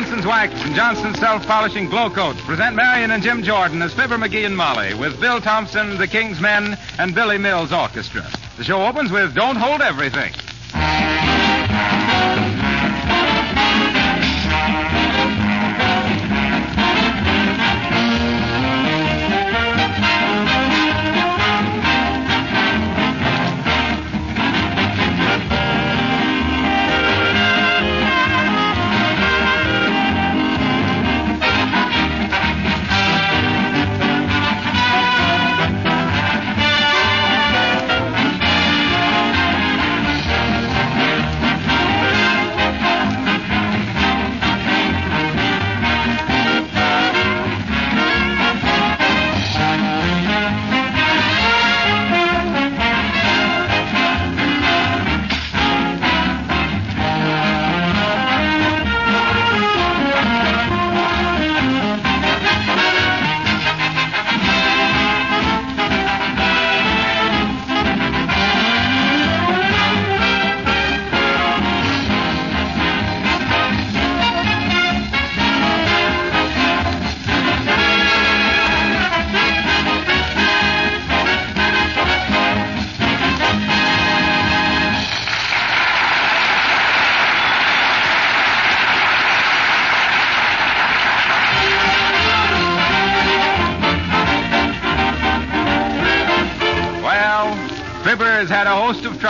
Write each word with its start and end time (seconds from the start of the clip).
Johnson's 0.00 0.26
Wax 0.26 0.64
and 0.64 0.74
Johnson's 0.74 1.18
Self 1.18 1.46
Polishing 1.46 1.88
Glow 1.88 2.10
Coats 2.10 2.40
present 2.42 2.74
Marion 2.74 3.10
and 3.10 3.22
Jim 3.22 3.42
Jordan 3.42 3.82
as 3.82 3.92
Fibber 3.92 4.16
McGee 4.16 4.46
and 4.46 4.56
Molly 4.56 4.94
with 4.94 5.20
Bill 5.20 5.40
Thompson, 5.40 5.98
the 5.98 6.06
King's 6.06 6.40
Men, 6.40 6.78
and 6.98 7.14
Billy 7.14 7.38
Mills 7.38 7.72
Orchestra. 7.72 8.26
The 8.56 8.64
show 8.64 8.86
opens 8.86 9.12
with 9.12 9.34
Don't 9.34 9.56
Hold 9.56 9.82
Everything. 9.82 10.32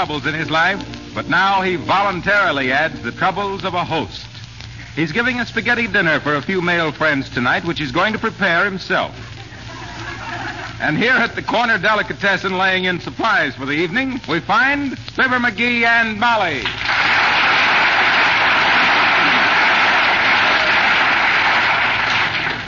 Troubles 0.00 0.24
in 0.24 0.32
his 0.32 0.50
life, 0.50 0.82
but 1.14 1.28
now 1.28 1.60
he 1.60 1.76
voluntarily 1.76 2.72
adds 2.72 3.02
the 3.02 3.12
troubles 3.12 3.66
of 3.66 3.74
a 3.74 3.84
host. 3.84 4.26
He's 4.96 5.12
giving 5.12 5.38
a 5.38 5.44
spaghetti 5.44 5.86
dinner 5.88 6.20
for 6.20 6.36
a 6.36 6.40
few 6.40 6.62
male 6.62 6.90
friends 6.90 7.28
tonight, 7.28 7.66
which 7.66 7.78
he's 7.78 7.92
going 7.92 8.14
to 8.14 8.18
prepare 8.18 8.64
himself. 8.64 9.14
And 10.80 10.96
here 10.96 11.12
at 11.12 11.34
the 11.34 11.42
corner 11.42 11.76
delicatessen 11.76 12.56
laying 12.56 12.84
in 12.84 12.98
supplies 12.98 13.54
for 13.54 13.66
the 13.66 13.74
evening, 13.74 14.18
we 14.26 14.40
find 14.40 14.98
Fibber 14.98 15.36
McGee 15.36 15.84
and 15.84 16.18
Molly. 16.18 16.60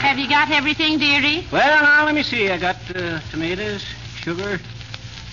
Have 0.03 0.19
you 0.19 0.29
got 0.29 0.51
everything, 0.51 0.99
dearie? 0.99 1.47
Well, 1.51 1.81
now, 1.81 2.05
let 2.05 2.13
me 2.13 2.21
see. 2.21 2.51
I 2.51 2.59
got 2.59 2.77
uh, 2.95 3.21
tomatoes, 3.31 3.83
sugar, 4.17 4.59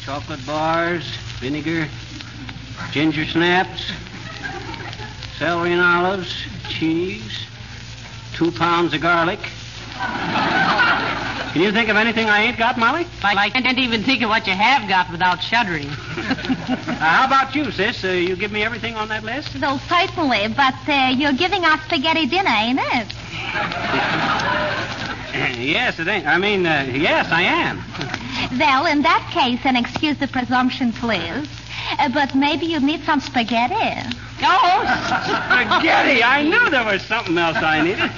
chocolate 0.03 0.47
bars, 0.47 1.05
vinegar, 1.41 1.89
ginger 2.93 3.25
snaps, 3.25 3.91
celery 5.39 5.73
and 5.73 5.81
olives, 5.81 6.31
cheese, 6.69 7.47
two 8.35 8.53
pounds 8.53 8.93
of 8.93 9.01
garlic. 9.01 9.41
Can 11.53 11.63
you 11.63 11.73
think 11.73 11.89
of 11.89 11.97
anything 11.97 12.29
I 12.29 12.43
ain't 12.43 12.59
got, 12.59 12.79
Molly? 12.79 13.07
I 13.23 13.49
can't 13.51 13.79
even 13.79 14.03
think 14.03 14.23
of 14.23 14.29
what 14.29 14.47
you 14.47 14.53
have 14.53 14.89
got 14.89 15.11
without 15.11 15.43
shuddering. 15.43 15.91
Uh, 16.71 16.77
how 17.05 17.27
about 17.27 17.55
you, 17.55 17.71
sis? 17.73 18.05
Uh, 18.05 18.09
you 18.09 18.37
give 18.37 18.53
me 18.53 18.63
everything 18.63 18.95
on 18.95 19.09
that 19.09 19.25
list? 19.25 19.59
Though 19.59 19.79
certainly, 19.89 20.47
but 20.49 20.75
uh, 20.87 21.15
you're 21.17 21.33
giving 21.33 21.65
us 21.65 21.81
spaghetti 21.85 22.27
dinner, 22.27 22.51
ain't 22.51 22.79
it? 22.79 23.15
yes, 25.59 25.99
it 25.99 26.07
ain't. 26.07 26.27
I 26.27 26.37
mean, 26.37 26.67
uh, 26.67 26.87
yes, 26.93 27.27
I 27.33 27.43
am. 27.43 27.83
Well, 28.59 28.87
in 28.87 29.03
that 29.03 29.31
case, 29.33 29.61
and 29.65 29.77
excuse 29.77 30.19
the 30.19 30.27
presumption, 30.27 30.93
please, 30.93 31.49
uh, 31.99 32.09
but 32.09 32.35
maybe 32.35 32.67
you 32.67 32.81
need 32.81 33.05
some 33.05 33.21
spaghetti. 33.21 34.17
Oh, 34.43 34.83
spaghetti! 35.23 36.23
I 36.23 36.43
knew 36.43 36.71
there 36.71 36.85
was 36.85 37.03
something 37.03 37.37
else 37.39 37.57
I 37.57 37.83
needed. 37.83 38.11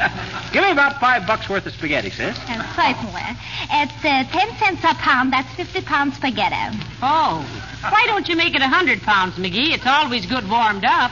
Give 0.52 0.62
me 0.62 0.70
about 0.70 1.00
five 1.00 1.26
bucks 1.26 1.48
worth 1.48 1.66
of 1.66 1.72
spaghetti, 1.74 2.10
sis. 2.10 2.38
And 2.48 2.62
certainly. 2.74 3.22
At 3.70 3.92
uh, 4.04 4.24
ten 4.30 4.56
cents 4.56 4.84
a 4.84 4.94
pound. 4.94 5.32
That's 5.32 5.52
fifty 5.54 5.80
pounds 5.82 6.16
spaghetti. 6.16 6.78
Oh. 7.02 7.44
Why 7.82 8.04
don't 8.06 8.28
you 8.28 8.36
make 8.36 8.54
it 8.54 8.62
a 8.62 8.68
hundred 8.68 9.02
pounds, 9.02 9.34
McGee? 9.34 9.74
It's 9.74 9.86
always 9.86 10.24
good 10.26 10.48
warmed 10.48 10.84
up. 10.84 11.10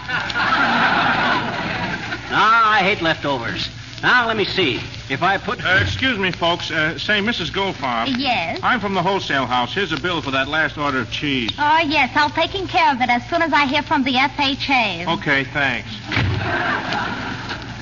Ah, 2.32 2.74
I 2.78 2.82
hate 2.84 3.02
leftovers. 3.02 3.68
Now, 4.02 4.26
let 4.26 4.36
me 4.36 4.44
see. 4.44 4.80
If 5.10 5.22
I 5.22 5.36
put. 5.36 5.62
Uh, 5.64 5.78
excuse 5.82 6.18
me, 6.18 6.32
folks. 6.32 6.70
Uh, 6.70 6.98
say, 6.98 7.20
Mrs. 7.20 7.50
Goldfarb. 7.50 8.14
Yes? 8.18 8.60
I'm 8.62 8.80
from 8.80 8.94
the 8.94 9.02
wholesale 9.02 9.46
house. 9.46 9.74
Here's 9.74 9.92
a 9.92 10.00
bill 10.00 10.22
for 10.22 10.30
that 10.30 10.48
last 10.48 10.78
order 10.78 11.00
of 11.00 11.10
cheese. 11.10 11.50
Oh, 11.58 11.78
yes. 11.78 12.10
I'll 12.14 12.30
take 12.30 12.52
care 12.68 12.92
of 12.92 13.00
it 13.00 13.10
as 13.10 13.28
soon 13.28 13.42
as 13.42 13.52
I 13.52 13.66
hear 13.66 13.82
from 13.82 14.04
the 14.04 14.14
FHA. 14.14 15.18
Okay, 15.18 15.44
thanks. 15.44 15.88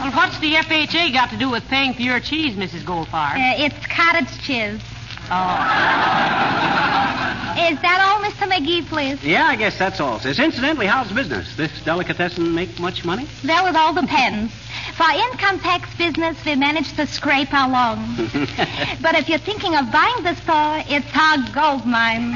Well, 0.01 0.13
what's 0.13 0.39
the 0.41 0.55
FHA 0.55 1.13
got 1.13 1.31
to 1.31 1.37
do 1.37 1.51
with 1.51 1.67
paying 1.69 1.93
for 1.95 2.03
your 2.03 2.21
cheese, 2.21 2.55
Mrs. 2.57 2.83
Goldfarb? 2.83 3.35
Uh, 3.35 3.65
it's 3.65 3.87
cottage 3.87 4.41
cheese. 4.41 4.81
Oh. 5.31 6.49
Is 7.69 7.79
that 7.83 8.01
all, 8.01 8.23
Mr. 8.25 8.49
McGee, 8.51 8.87
please? 8.87 9.23
Yeah, 9.23 9.45
I 9.47 9.57
guess 9.57 9.77
that's 9.79 10.01
all, 10.01 10.19
sis. 10.21 10.39
Incidentally, 10.39 10.87
how's 10.87 11.13
business? 11.13 11.55
This 11.57 11.71
delicatessen 11.85 12.55
make 12.55 12.79
much 12.81 13.05
money? 13.05 13.27
Well, 13.45 13.67
it 13.67 13.77
all 13.77 13.93
depends. 13.93 14.53
For 14.97 15.11
income 15.11 15.61
tax 15.61 15.95
business, 15.97 16.43
we 16.47 16.55
manage 16.57 16.95
to 16.95 17.07
scrape 17.07 17.53
along. 17.53 18.17
but 19.03 19.17
if 19.17 19.29
you're 19.29 19.39
thinking 19.39 19.75
of 19.77 19.93
buying 19.93 20.23
the 20.23 20.35
store, 20.37 20.83
it's 20.89 21.15
our 21.15 21.37
gold 21.53 21.85
mine. 21.85 22.35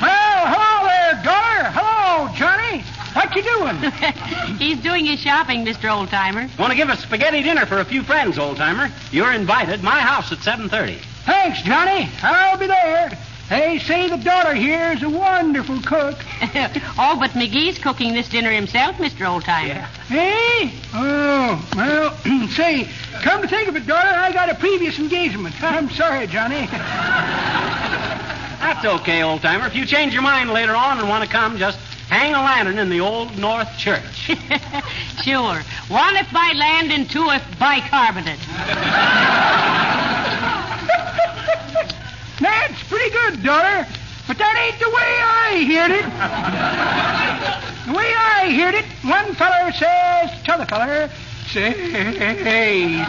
Well, 0.00 0.46
hello 0.46 0.86
there, 0.86 1.20
daughter. 1.24 1.70
Hello, 1.74 2.28
Johnny. 2.36 2.84
What 3.14 3.34
you 3.34 3.42
doing? 3.42 3.76
He's 4.58 4.78
doing 4.80 5.06
his 5.06 5.20
shopping, 5.20 5.64
Mr. 5.64 5.88
Oldtimer. 5.88 6.56
Want 6.58 6.70
to 6.70 6.76
give 6.76 6.88
a 6.88 6.96
spaghetti 6.96 7.42
dinner 7.42 7.66
for 7.66 7.78
a 7.78 7.84
few 7.84 8.02
friends, 8.02 8.38
old 8.38 8.56
timer? 8.56 8.92
You're 9.10 9.32
invited. 9.32 9.82
My 9.82 10.00
house 10.00 10.32
at 10.32 10.38
7:30. 10.38 10.98
Thanks, 11.24 11.62
Johnny. 11.62 12.08
I'll 12.22 12.58
be 12.58 12.66
there. 12.66 13.18
They 13.48 13.78
say 13.78 14.08
the 14.08 14.18
daughter 14.18 14.54
here 14.54 14.92
is 14.92 15.02
a 15.02 15.08
wonderful 15.08 15.80
cook. 15.80 16.16
oh, 16.98 17.16
but 17.18 17.30
McGee's 17.30 17.78
cooking 17.78 18.12
this 18.12 18.28
dinner 18.28 18.50
himself, 18.50 18.96
Mr. 18.96 19.26
Oldtimer. 19.26 19.86
Hey? 20.06 20.70
Oh, 20.92 21.66
well, 21.74 22.14
say, 22.48 22.88
come 23.22 23.40
to 23.40 23.48
think 23.48 23.68
of 23.68 23.76
it, 23.76 23.86
daughter, 23.86 24.08
I 24.08 24.32
got 24.32 24.50
a 24.50 24.54
previous 24.54 24.98
engagement. 24.98 25.62
I'm 25.62 25.88
sorry, 25.88 26.26
Johnny. 26.26 26.66
That's 28.60 28.84
okay, 28.84 29.22
old 29.22 29.40
timer. 29.40 29.66
If 29.66 29.74
you 29.74 29.86
change 29.86 30.12
your 30.12 30.22
mind 30.22 30.50
later 30.50 30.76
on 30.76 30.98
and 30.98 31.08
want 31.08 31.24
to 31.24 31.30
come, 31.30 31.56
just 31.56 31.78
hang 32.08 32.34
a 32.34 32.42
lantern 32.42 32.78
in 32.78 32.88
the 32.88 33.00
Old 33.00 33.36
North 33.38 33.76
Church. 33.78 34.02
sure. 35.22 35.60
One 35.88 36.16
if 36.16 36.32
by 36.32 36.52
land 36.56 36.90
and 36.92 37.08
two 37.08 37.28
if 37.30 37.58
bicarbonate. 37.58 38.38
That's 42.40 42.82
pretty 42.84 43.10
good, 43.10 43.42
daughter. 43.42 43.86
But 44.26 44.38
that 44.38 44.56
ain't 44.56 44.78
the 44.78 44.90
way 44.90 45.18
I 45.24 45.64
heard 45.64 45.90
it. 45.90 46.04
the 47.86 47.92
way 47.96 48.12
I 48.14 48.52
heard 48.52 48.74
it, 48.74 48.84
one 49.02 49.34
feller 49.34 49.72
says 49.72 50.30
to 50.38 50.44
t'other 50.44 50.66
feller, 50.66 51.10
say, 51.46 51.72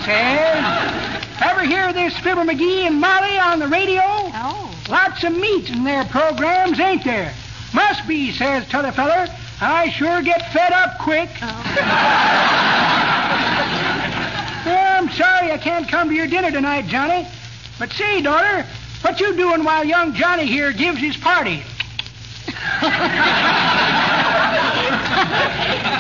says, 0.06 1.26
ever 1.42 1.64
hear 1.66 1.92
this 1.92 2.18
Fibber 2.20 2.44
McGee 2.44 2.88
and 2.88 3.02
Molly 3.02 3.38
on 3.38 3.60
the 3.60 3.68
radio? 3.68 4.02
Oh. 4.02 4.74
Lots 4.90 5.24
of 5.24 5.34
meat 5.36 5.70
in 5.70 5.84
their 5.84 6.06
programs, 6.06 6.80
ain't 6.80 7.04
there? 7.04 7.34
Must 7.74 8.08
be, 8.08 8.32
says 8.32 8.68
t'other 8.68 8.92
feller. 8.92 9.28
I 9.62 9.90
sure 9.90 10.22
get 10.22 10.52
fed 10.52 10.72
up 10.72 10.98
quick. 11.00 11.30
Oh. 11.42 11.46
I'm 14.66 15.10
sorry 15.12 15.52
I 15.52 15.58
can't 15.58 15.88
come 15.88 16.10
to 16.10 16.16
your 16.16 16.28
dinner 16.28 16.52
tonight, 16.52 16.88
Johnny. 16.88 17.28
But 17.78 17.92
see, 17.94 18.22
daughter, 18.22 18.66
what 19.02 19.20
you 19.20 19.36
doing 19.36 19.64
while 19.64 19.86
young 19.86 20.14
Johnny 20.14 20.46
here 20.46 20.74
gives 20.74 21.00
his 21.00 21.16
party? 21.18 21.64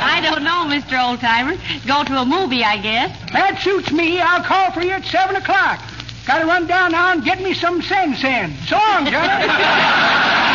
I 0.01 0.21
don't 0.23 0.43
know, 0.43 0.65
Mr. 0.67 0.97
Oldtimer. 0.97 1.57
Go 1.87 2.03
to 2.03 2.21
a 2.21 2.25
movie, 2.25 2.63
I 2.63 2.77
guess. 2.77 3.15
That 3.31 3.59
suits 3.61 3.91
me. 3.91 4.19
I'll 4.19 4.43
call 4.43 4.71
for 4.71 4.81
you 4.81 4.91
at 4.91 5.05
7 5.05 5.35
o'clock. 5.35 5.81
Gotta 6.25 6.45
run 6.45 6.67
down 6.67 6.91
now 6.91 7.11
and 7.13 7.23
get 7.23 7.41
me 7.41 7.53
some 7.53 7.81
Sen-Sen. 7.81 8.53
So 8.67 8.77
long, 8.77 9.05
Johnny. 9.05 10.45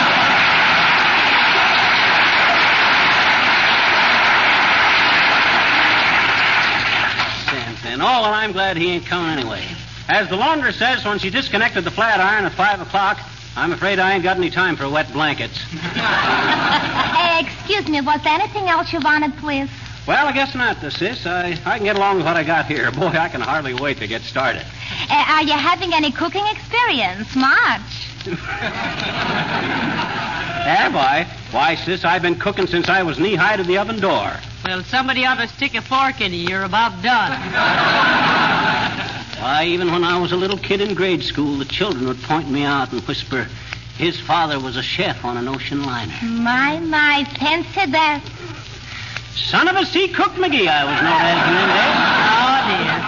Sam. 7.95 8.03
Oh, 8.03 8.23
well, 8.23 8.35
I'm 8.35 8.53
glad 8.53 8.77
he 8.77 8.91
ain't 8.91 9.07
coming 9.07 9.39
anyway. 9.39 9.65
As 10.09 10.29
the 10.29 10.37
laundress 10.37 10.77
says 10.77 11.05
when 11.05 11.19
she 11.19 11.31
disconnected 11.31 11.85
the 11.85 11.91
flat 11.91 12.21
iron 12.21 12.45
at 12.45 12.53
5 12.53 12.81
o'clock, 12.81 13.19
I'm 13.57 13.73
afraid 13.73 14.01
I 14.01 14.15
ain't 14.15 14.25
got 14.25 14.37
any 14.37 14.51
time 14.51 14.77
for 14.77 14.89
wet 14.89 15.13
blankets. 15.13 15.59
Uh, 17.27 17.41
excuse 17.41 17.89
me, 17.89 18.01
was 18.01 18.23
there 18.23 18.35
anything 18.35 18.69
else 18.69 18.93
you 18.93 19.01
wanted, 19.01 19.35
please? 19.39 19.69
Well, 20.07 20.27
I 20.27 20.33
guess 20.33 20.55
not, 20.55 20.81
sis. 20.93 21.27
I, 21.27 21.59
I 21.65 21.79
can 21.79 21.85
get 21.85 21.97
along 21.97 22.19
with 22.19 22.27
what 22.27 22.37
I 22.37 22.45
got 22.45 22.67
here. 22.67 22.91
Boy, 22.93 23.07
I 23.07 23.29
can 23.29 23.41
hardly 23.41 23.75
wait 23.75 23.97
to 23.99 24.07
get 24.07 24.23
started. 24.23 24.65
Uh, 25.11 25.25
are 25.29 25.43
you 25.43 25.55
having 25.55 25.95
any 25.95 26.13
cooking 26.13 26.47
experience? 26.47 27.35
Much? 27.35 27.81
Have 30.65 30.97
I? 30.97 31.25
Why, 31.51 31.75
sis, 31.75 32.07
I've 32.07 32.23
been 32.23 32.39
cooking 32.39 32.67
since 32.67 32.89
I 32.89 33.03
was 33.03 33.19
knee 33.19 33.35
high 33.35 33.57
to 33.57 33.63
the 33.63 33.77
oven 33.77 34.01
door. 34.01 34.33
Well, 34.65 34.83
somebody 34.85 35.27
ought 35.27 35.37
to 35.37 35.47
stick 35.49 35.75
a 35.75 35.83
fork 35.83 36.23
in 36.23 36.33
you. 36.33 36.49
You're 36.49 36.65
about 36.65 37.03
done. 37.03 37.33
Why, 39.43 39.67
even 39.67 39.93
when 39.93 40.05
I 40.05 40.17
was 40.19 40.33
a 40.33 40.37
little 40.37 40.57
kid 40.57 40.81
in 40.81 40.95
grade 40.95 41.23
school, 41.23 41.59
the 41.59 41.67
children 41.67 42.09
would 42.09 42.23
point 42.23 42.51
me 42.51 42.65
out 42.65 42.93
and 42.93 43.03
whisper, 43.03 43.47
his 43.99 44.19
father 44.19 44.59
was 44.59 44.77
a 44.77 44.83
chef 44.83 45.23
on 45.23 45.37
an 45.37 45.49
ocean 45.49 45.85
liner. 45.85 46.15
My, 46.23 46.79
my, 46.81 47.25
fancy 47.39 47.85
that. 47.91 48.23
Son 49.35 49.69
of 49.69 49.77
a 49.77 49.85
sea 49.85 50.09
cook 50.09 50.33
McGee, 50.33 50.67
I 50.67 50.85
was 50.85 51.03
known 51.03 51.21
as 51.21 51.47
in 51.47 51.55
them 51.55 51.69
days. 51.77 51.97
Oh, 52.41 52.65
dear. 52.71 53.03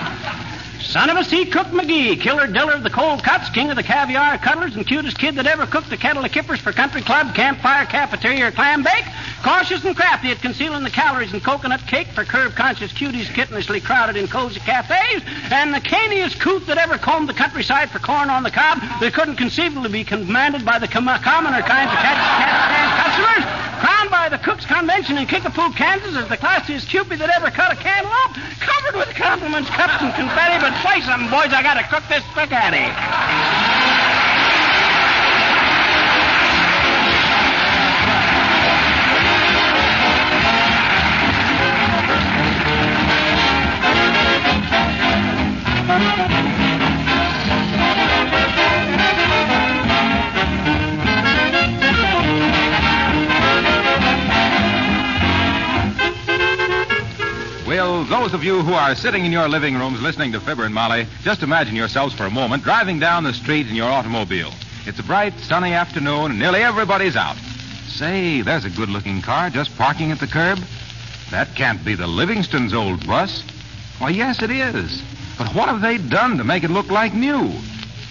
Son 0.96 1.10
of 1.10 1.18
a 1.18 1.24
sea 1.24 1.44
cook 1.44 1.66
McGee, 1.66 2.18
killer 2.18 2.46
diller 2.46 2.72
of 2.72 2.82
the 2.82 2.88
cold 2.88 3.22
cuts, 3.22 3.50
king 3.50 3.68
of 3.68 3.76
the 3.76 3.82
caviar 3.82 4.38
cutlers, 4.38 4.76
and 4.76 4.86
cutest 4.86 5.18
kid 5.18 5.34
that 5.34 5.46
ever 5.46 5.66
cooked 5.66 5.92
a 5.92 5.96
kettle 5.98 6.24
of 6.24 6.32
kippers 6.32 6.58
for 6.58 6.72
country 6.72 7.02
club, 7.02 7.34
campfire, 7.34 7.84
cafeteria, 7.84 8.46
or 8.46 8.50
clam 8.50 8.82
bake. 8.82 9.04
Cautious 9.42 9.84
and 9.84 9.94
crafty 9.94 10.30
at 10.30 10.40
concealing 10.40 10.84
the 10.84 10.90
calories 10.90 11.34
in 11.34 11.40
coconut 11.42 11.86
cake 11.86 12.08
for 12.12 12.24
curve-conscious 12.24 12.94
cuties 12.94 13.26
kittenishly 13.26 13.78
crowded 13.78 14.16
in 14.16 14.26
cozy 14.26 14.58
cafes, 14.60 15.22
and 15.52 15.74
the 15.74 15.82
canniest 15.82 16.40
coot 16.40 16.66
that 16.66 16.78
ever 16.78 16.96
combed 16.96 17.28
the 17.28 17.34
countryside 17.34 17.90
for 17.90 17.98
corn 17.98 18.30
on 18.30 18.42
the 18.42 18.50
cob 18.50 18.80
that 18.80 19.12
couldn't 19.12 19.36
conceivably 19.36 19.90
be 19.90 20.02
commanded 20.02 20.64
by 20.64 20.78
the 20.78 20.88
com- 20.88 21.04
commoner 21.04 21.60
kinds 21.60 21.92
of 21.92 21.98
cat, 21.98 22.16
cat 22.40 22.70
stand 22.72 23.44
customers. 23.44 23.55
Crowned 23.80 24.10
by 24.10 24.28
the 24.28 24.38
Cook's 24.38 24.64
Convention 24.64 25.18
in 25.18 25.26
Kickapoo, 25.26 25.72
Kansas, 25.74 26.16
as 26.16 26.28
the 26.28 26.36
classiest 26.36 26.88
Cupid 26.88 27.18
that 27.18 27.30
ever 27.30 27.50
cut 27.50 27.72
a 27.72 27.76
cantaloupe, 27.76 28.36
covered 28.58 28.96
with 28.96 29.14
compliments, 29.14 29.68
cups, 29.70 30.00
and 30.00 30.14
confetti. 30.14 30.56
But 30.60 30.72
say 30.82 31.00
something, 31.04 31.28
boys, 31.28 31.52
I 31.52 31.62
gotta 31.62 31.84
cook 31.84 32.04
this 32.08 32.24
spaghetti. 32.32 34.05
Those 58.08 58.34
of 58.34 58.44
you 58.44 58.62
who 58.62 58.72
are 58.72 58.94
sitting 58.94 59.24
in 59.24 59.32
your 59.32 59.48
living 59.48 59.74
rooms 59.74 60.00
listening 60.00 60.30
to 60.32 60.40
Fibber 60.40 60.64
and 60.64 60.74
Molly, 60.74 61.06
just 61.22 61.42
imagine 61.42 61.74
yourselves 61.74 62.14
for 62.14 62.24
a 62.24 62.30
moment 62.30 62.62
driving 62.62 63.00
down 63.00 63.24
the 63.24 63.32
street 63.32 63.66
in 63.66 63.74
your 63.74 63.90
automobile. 63.90 64.52
It's 64.86 65.00
a 65.00 65.02
bright, 65.02 65.34
sunny 65.40 65.72
afternoon, 65.72 66.30
and 66.30 66.38
nearly 66.38 66.62
everybody's 66.62 67.16
out. 67.16 67.36
Say, 67.88 68.42
there's 68.42 68.64
a 68.64 68.70
good 68.70 68.90
looking 68.90 69.22
car 69.22 69.50
just 69.50 69.76
parking 69.76 70.12
at 70.12 70.20
the 70.20 70.28
curb. 70.28 70.60
That 71.30 71.54
can't 71.56 71.84
be 71.84 71.96
the 71.96 72.06
Livingston's 72.06 72.74
old 72.74 73.04
bus. 73.06 73.42
Why, 73.98 74.10
yes, 74.10 74.40
it 74.40 74.50
is. 74.50 75.02
But 75.36 75.54
what 75.54 75.68
have 75.68 75.80
they 75.80 75.98
done 75.98 76.38
to 76.38 76.44
make 76.44 76.62
it 76.62 76.70
look 76.70 76.90
like 76.90 77.12
new? 77.12 77.50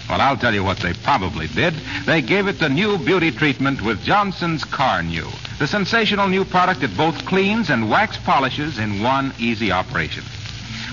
Well, 0.08 0.20
I'll 0.20 0.36
tell 0.36 0.54
you 0.54 0.62
what 0.62 0.78
they 0.78 0.92
probably 0.92 1.48
did. 1.48 1.74
They 2.04 2.22
gave 2.22 2.46
it 2.46 2.60
the 2.60 2.68
new 2.68 2.96
beauty 2.96 3.32
treatment 3.32 3.82
with 3.82 4.04
Johnson's 4.04 4.62
Carnu, 4.62 5.26
the 5.58 5.66
sensational 5.66 6.28
new 6.28 6.44
product 6.44 6.80
that 6.82 6.96
both 6.96 7.26
cleans 7.26 7.70
and 7.70 7.90
wax 7.90 8.16
polishes 8.18 8.78
in 8.78 9.02
one 9.02 9.34
easy 9.38 9.72
operation. 9.72 10.22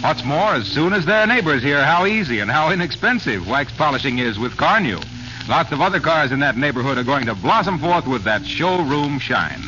What's 0.01 0.23
more, 0.25 0.55
as 0.55 0.67
soon 0.67 0.93
as 0.93 1.05
their 1.05 1.27
neighbors 1.27 1.61
hear 1.61 1.85
how 1.85 2.05
easy 2.07 2.39
and 2.39 2.49
how 2.49 2.71
inexpensive 2.71 3.47
wax 3.47 3.71
polishing 3.73 4.17
is 4.17 4.39
with 4.39 4.57
Carnu, 4.57 5.01
lots 5.47 5.71
of 5.71 5.79
other 5.79 5.99
cars 5.99 6.31
in 6.31 6.39
that 6.39 6.57
neighborhood 6.57 6.97
are 6.97 7.03
going 7.03 7.27
to 7.27 7.35
blossom 7.35 7.77
forth 7.77 8.07
with 8.07 8.23
that 8.23 8.45
showroom 8.45 9.19
shine. 9.19 9.61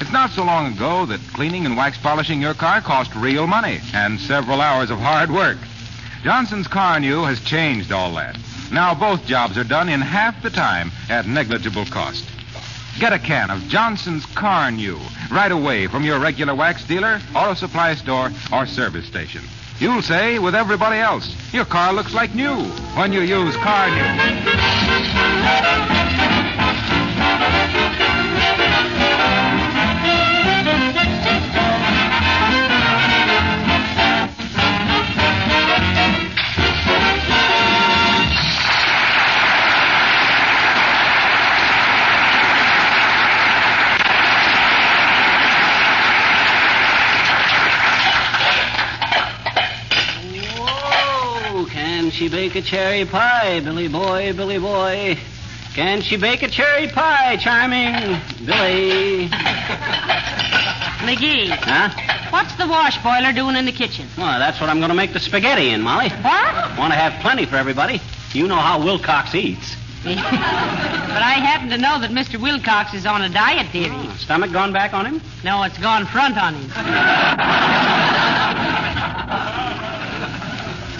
It's 0.00 0.12
not 0.12 0.30
so 0.30 0.44
long 0.44 0.72
ago 0.72 1.06
that 1.06 1.20
cleaning 1.32 1.66
and 1.66 1.76
wax 1.76 1.96
polishing 1.98 2.42
your 2.42 2.52
car 2.52 2.80
cost 2.80 3.14
real 3.14 3.46
money 3.46 3.80
and 3.94 4.20
several 4.20 4.60
hours 4.60 4.90
of 4.90 4.98
hard 4.98 5.30
work. 5.30 5.56
Johnson's 6.22 6.66
Carnu 6.66 7.26
has 7.26 7.40
changed 7.40 7.92
all 7.92 8.12
that. 8.16 8.36
Now 8.72 8.94
both 8.94 9.24
jobs 9.26 9.56
are 9.56 9.64
done 9.64 9.88
in 9.88 10.00
half 10.00 10.42
the 10.42 10.50
time 10.50 10.90
at 11.08 11.26
negligible 11.26 11.86
cost. 11.86 12.24
Get 12.98 13.12
a 13.12 13.18
can 13.18 13.50
of 13.50 13.60
Johnson's 13.68 14.24
Carnu 14.26 14.98
right 15.30 15.52
away 15.52 15.86
from 15.86 16.04
your 16.04 16.18
regular 16.18 16.54
wax 16.54 16.84
dealer, 16.84 17.20
auto 17.34 17.54
supply 17.54 17.94
store, 17.94 18.30
or 18.52 18.66
service 18.66 19.06
station. 19.06 19.42
You'll 19.78 20.02
say 20.02 20.38
with 20.38 20.54
everybody 20.54 20.98
else, 20.98 21.36
your 21.52 21.66
car 21.66 21.92
looks 21.92 22.14
like 22.14 22.34
new 22.34 22.56
when 22.96 23.12
you 23.12 23.20
use 23.20 23.54
Carnu. 23.56 24.04
A 52.56 52.62
cherry 52.62 53.04
pie, 53.04 53.60
Billy 53.60 53.88
boy, 53.88 54.32
Billy 54.32 54.58
boy? 54.58 55.18
Can 55.74 56.00
she 56.00 56.16
bake 56.16 56.42
a 56.42 56.48
cherry 56.48 56.88
pie, 56.88 57.36
charming 57.36 57.92
Billy? 58.46 59.28
McGee, 61.04 61.48
Huh? 61.50 61.90
what's 62.30 62.54
the 62.56 62.66
wash 62.66 62.96
boiler 63.02 63.32
doing 63.32 63.56
in 63.56 63.66
the 63.66 63.72
kitchen? 63.72 64.08
Well, 64.16 64.38
that's 64.38 64.58
what 64.60 64.70
I'm 64.70 64.78
going 64.78 64.88
to 64.88 64.94
make 64.96 65.12
the 65.12 65.20
spaghetti 65.20 65.70
in, 65.70 65.82
Molly. 65.82 66.08
What? 66.08 66.78
Want 66.78 66.92
to 66.92 66.98
have 66.98 67.20
plenty 67.20 67.44
for 67.44 67.56
everybody. 67.56 68.00
You 68.32 68.48
know 68.48 68.56
how 68.56 68.82
Wilcox 68.82 69.34
eats. 69.34 69.76
but 70.04 70.16
I 70.16 71.34
happen 71.42 71.68
to 71.70 71.78
know 71.78 72.00
that 72.00 72.10
Mr. 72.10 72.40
Wilcox 72.40 72.94
is 72.94 73.06
on 73.06 73.22
a 73.22 73.28
diet, 73.28 73.70
dearie. 73.72 73.90
Oh, 73.92 74.14
stomach 74.18 74.52
gone 74.52 74.72
back 74.72 74.94
on 74.94 75.04
him? 75.04 75.20
No, 75.44 75.62
it's 75.64 75.78
gone 75.78 76.06
front 76.06 76.36
on 76.38 76.54
him. 76.54 76.70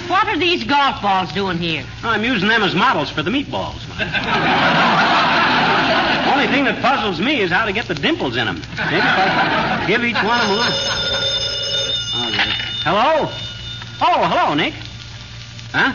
what 0.09 0.27
are 0.29 0.39
these 0.39 0.65
golf 0.65 1.03
balls 1.03 1.33
doing 1.33 1.59
here? 1.59 1.85
I'm 2.03 2.25
using 2.25 2.49
them 2.49 2.63
as 2.63 2.75
models 2.75 3.11
for 3.11 3.23
the 3.23 3.31
meatballs. 3.31 3.81
Only 6.33 6.47
thing 6.49 6.65
that 6.65 6.81
puzzles 6.83 7.21
me 7.21 7.41
is 7.41 7.51
how 7.51 7.65
to 7.65 7.73
get 7.73 7.87
the 7.87 7.95
dimples 7.95 8.37
in 8.37 8.47
them. 8.47 8.57
Maybe 8.57 8.97
if 8.97 9.05
I 9.05 9.85
give 9.87 10.05
each 10.05 10.17
one 10.17 10.41
of 10.41 10.49
them 10.49 10.51
a 10.51 10.57
little. 10.57 10.73
Oh. 12.15 12.33
Hello? 12.85 13.29
Oh, 14.01 14.29
hello, 14.29 14.55
Nick. 14.55 14.75
Huh? 15.73 15.93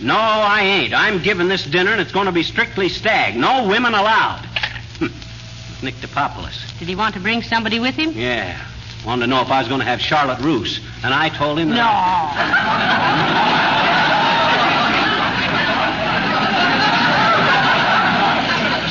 No, 0.00 0.16
I 0.16 0.60
ain't. 0.62 0.94
I'm 0.94 1.22
giving 1.22 1.48
this 1.48 1.64
dinner, 1.64 1.92
and 1.92 2.00
it's 2.00 2.12
going 2.12 2.26
to 2.26 2.32
be 2.32 2.42
strictly 2.42 2.88
stag. 2.88 3.36
No 3.36 3.68
women 3.68 3.94
allowed. 3.94 4.48
Nick 5.82 5.94
Topopoulos. 5.96 6.78
Did 6.78 6.88
he 6.88 6.94
want 6.94 7.14
to 7.14 7.20
bring 7.20 7.42
somebody 7.42 7.80
with 7.80 7.94
him? 7.94 8.12
Yeah. 8.12 8.58
Wanted 9.04 9.22
to 9.22 9.26
know 9.26 9.42
if 9.42 9.50
I 9.50 9.58
was 9.58 9.68
going 9.68 9.80
to 9.80 9.86
have 9.86 10.00
Charlotte 10.00 10.38
Russe, 10.40 10.80
and 11.02 11.12
I 11.12 11.28
told 11.28 11.58
him 11.58 11.70
that. 11.70 11.76
No. 11.76 11.90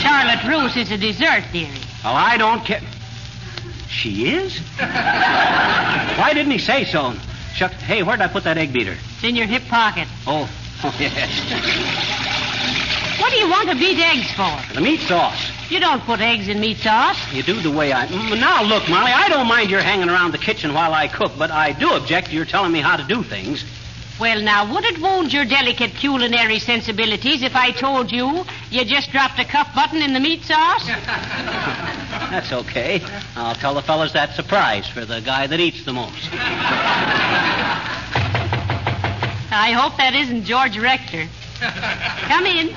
Charlotte 0.01 0.43
Russe 0.43 0.75
is 0.75 0.91
a 0.91 0.97
dessert, 0.97 1.45
dearie. 1.53 1.71
Oh, 2.03 2.11
I 2.11 2.37
don't 2.37 2.65
care. 2.65 2.81
She 3.87 4.33
is? 4.33 4.59
Why 4.79 6.31
didn't 6.33 6.51
he 6.51 6.57
say 6.57 6.83
so? 6.85 7.13
Shucks. 7.53 7.75
Hey, 7.75 8.03
where'd 8.03 8.21
I 8.21 8.27
put 8.27 8.43
that 8.43 8.57
egg 8.57 8.73
beater? 8.73 8.97
It's 9.15 9.23
in 9.23 9.35
your 9.35 9.45
hip 9.45 9.63
pocket. 9.69 10.07
Oh, 10.27 10.49
oh 10.83 10.95
yes. 10.99 12.30
What 13.19 13.31
do 13.31 13.37
you 13.37 13.49
want 13.49 13.69
to 13.69 13.75
beat 13.75 13.99
eggs 13.99 14.31
for? 14.33 14.73
The 14.73 14.81
meat 14.81 15.01
sauce. 15.01 15.51
You 15.69 15.79
don't 15.79 16.01
put 16.03 16.19
eggs 16.21 16.47
in 16.47 16.59
meat 16.59 16.77
sauce. 16.77 17.17
You 17.33 17.43
do 17.43 17.61
the 17.61 17.71
way 17.71 17.93
I. 17.93 18.07
Now, 18.35 18.63
look, 18.63 18.87
Molly, 18.89 19.11
I 19.11 19.29
don't 19.29 19.47
mind 19.47 19.69
your 19.69 19.81
hanging 19.81 20.09
around 20.09 20.31
the 20.31 20.37
kitchen 20.37 20.73
while 20.73 20.93
I 20.93 21.07
cook, 21.07 21.31
but 21.37 21.51
I 21.51 21.71
do 21.71 21.93
object 21.93 22.27
to 22.29 22.33
your 22.35 22.45
telling 22.45 22.71
me 22.71 22.79
how 22.81 22.97
to 22.97 23.03
do 23.03 23.23
things. 23.23 23.63
Well, 24.19 24.41
now, 24.41 24.71
would 24.71 24.85
it 24.85 24.99
wound 25.01 25.33
your 25.33 25.45
delicate 25.45 25.95
culinary 25.95 26.59
sensibilities 26.59 27.41
if 27.41 27.55
I 27.55 27.71
told 27.71 28.11
you 28.11 28.45
you 28.69 28.85
just 28.85 29.11
dropped 29.11 29.39
a 29.39 29.45
cuff 29.45 29.73
button 29.73 30.01
in 30.01 30.13
the 30.13 30.19
meat 30.19 30.43
sauce? 30.43 30.85
That's 30.85 32.51
okay. 32.51 33.01
I'll 33.35 33.55
tell 33.55 33.73
the 33.73 33.81
fellas 33.81 34.11
that 34.11 34.35
surprise 34.35 34.87
for 34.87 35.05
the 35.05 35.21
guy 35.21 35.47
that 35.47 35.59
eats 35.59 35.83
the 35.85 35.93
most. 35.93 36.29
I 39.53 39.71
hope 39.71 39.97
that 39.97 40.13
isn't 40.13 40.43
George 40.43 40.77
Rector. 40.77 41.27
Come 42.27 42.45
in. 42.45 42.75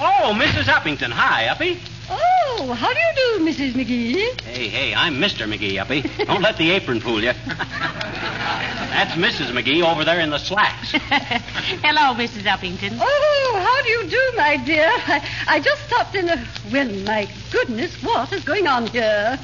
Oh, 0.00 0.32
Mrs. 0.34 0.64
Uppington. 0.64 1.10
Hi, 1.10 1.46
Uppy. 1.46 1.78
Oh, 2.10 2.72
how 2.76 2.92
do 2.92 2.98
you 2.98 3.12
do, 3.14 3.50
Mrs. 3.50 3.72
McGee? 3.74 4.40
Hey, 4.42 4.68
hey, 4.68 4.94
I'm 4.94 5.14
Mr. 5.14 5.46
McGee, 5.48 5.78
Uppy. 5.80 6.02
Don't 6.24 6.42
let 6.42 6.56
the 6.58 6.70
apron 6.72 7.00
fool 7.00 7.22
you. 7.22 7.32
That's 7.46 9.12
Mrs. 9.12 9.50
McGee 9.52 9.82
over 9.84 10.04
there 10.04 10.20
in 10.20 10.30
the 10.30 10.38
slacks. 10.38 10.90
Hello, 10.92 12.14
Mrs. 12.14 12.42
Uppington. 12.42 12.98
Oh, 13.00 13.60
how 13.62 13.82
do 13.82 13.88
you 13.88 14.08
do, 14.08 14.36
my 14.36 14.56
dear? 14.56 14.88
I, 14.88 15.28
I 15.48 15.60
just 15.60 15.86
stopped 15.86 16.14
in 16.14 16.28
a. 16.28 16.44
Well, 16.72 16.90
my 17.04 17.28
goodness, 17.52 17.94
what 18.02 18.32
is 18.32 18.44
going 18.44 18.66
on 18.66 18.86
here? 18.88 19.38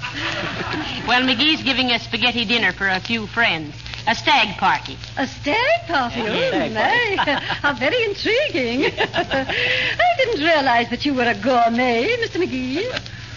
Well, 1.06 1.22
McGee's 1.22 1.62
giving 1.62 1.90
a 1.90 1.98
spaghetti 1.98 2.44
dinner 2.44 2.72
for 2.72 2.88
a 2.88 3.00
few 3.00 3.26
friends. 3.28 3.74
A 4.06 4.14
stag 4.14 4.56
party. 4.56 4.96
A 5.16 5.26
stag 5.26 5.86
party? 5.86 6.20
Yeah, 6.20 6.30
oh, 6.30 6.48
stag 6.48 6.72
my. 6.72 7.16
party. 7.16 7.44
How 7.62 7.74
very 7.74 8.04
intriguing. 8.04 8.84
I 8.98 10.14
didn't 10.16 10.40
realize 10.40 10.88
that 10.90 11.04
you 11.04 11.14
were 11.14 11.24
a 11.24 11.34
gourmet, 11.34 12.08
Mr. 12.16 12.42
McGee. 12.42 12.90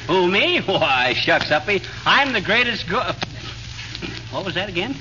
Who, 0.08 0.28
me? 0.28 0.60
Why, 0.62 1.14
shucks, 1.14 1.52
Uppy. 1.52 1.82
I'm 2.06 2.34
the 2.34 2.42
greatest 2.42 2.90
go... 2.90 3.12
What 4.32 4.46
was 4.46 4.56
that 4.56 4.68
again? 4.68 4.94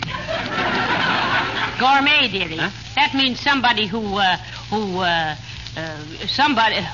Gourmet, 1.78 2.28
dearie. 2.28 2.56
That 2.96 3.12
means 3.14 3.40
somebody 3.40 3.86
who, 3.86 4.16
uh, 4.16 4.36
who, 4.68 4.98
uh, 4.98 5.34
uh, 5.76 5.98
somebody. 6.26 6.86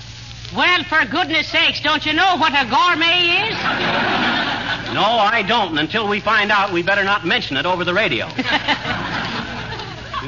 Well, 0.54 0.84
for 0.84 1.04
goodness 1.04 1.48
sakes, 1.48 1.82
don't 1.82 2.06
you 2.06 2.12
know 2.12 2.36
what 2.36 2.52
a 2.52 2.64
gourmet 2.70 3.50
is? 3.50 4.57
No, 4.94 5.02
I 5.02 5.42
don't. 5.46 5.70
And 5.70 5.78
until 5.78 6.08
we 6.08 6.20
find 6.20 6.50
out, 6.50 6.72
we 6.72 6.82
better 6.82 7.04
not 7.04 7.24
mention 7.24 7.56
it 7.56 7.66
over 7.66 7.84
the 7.84 7.94
radio. 7.94 8.26
you 8.28 8.42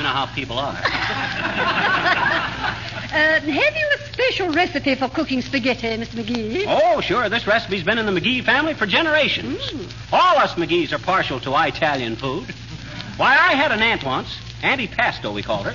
know 0.02 0.12
how 0.12 0.26
people 0.34 0.58
are. 0.58 0.76
Uh, 3.10 3.40
have 3.40 3.76
you 3.76 3.88
a 3.96 3.98
special 4.12 4.50
recipe 4.50 4.94
for 4.94 5.08
cooking 5.08 5.42
spaghetti, 5.42 5.88
Mr. 5.88 6.22
McGee? 6.22 6.64
Oh, 6.68 7.00
sure. 7.00 7.28
This 7.28 7.44
recipe's 7.44 7.82
been 7.82 7.98
in 7.98 8.06
the 8.06 8.12
McGee 8.12 8.44
family 8.44 8.72
for 8.72 8.86
generations. 8.86 9.60
All 10.12 10.38
us 10.38 10.54
McGees 10.54 10.92
are 10.92 10.98
partial 11.00 11.40
to 11.40 11.52
Italian 11.66 12.14
food. 12.14 12.54
Why, 13.16 13.32
I 13.32 13.54
had 13.54 13.72
an 13.72 13.82
aunt 13.82 14.04
once, 14.04 14.38
Auntie 14.62 14.86
Pasto, 14.86 15.32
we 15.32 15.42
called 15.42 15.66
her. 15.66 15.72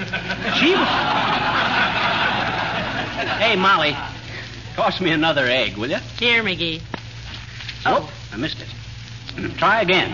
She 0.56 0.70
was. 0.72 0.88
hey, 3.40 3.58
Molly, 3.58 3.98
toss 4.76 5.02
me 5.02 5.12
another 5.12 5.46
egg, 5.46 5.76
will 5.76 5.90
you? 5.90 5.98
Here, 6.18 6.42
McGee. 6.42 6.82
Oh, 7.86 8.12
I 8.34 8.38
missed 8.38 8.58
it. 8.62 8.68
Try 9.58 9.82
again. 9.82 10.12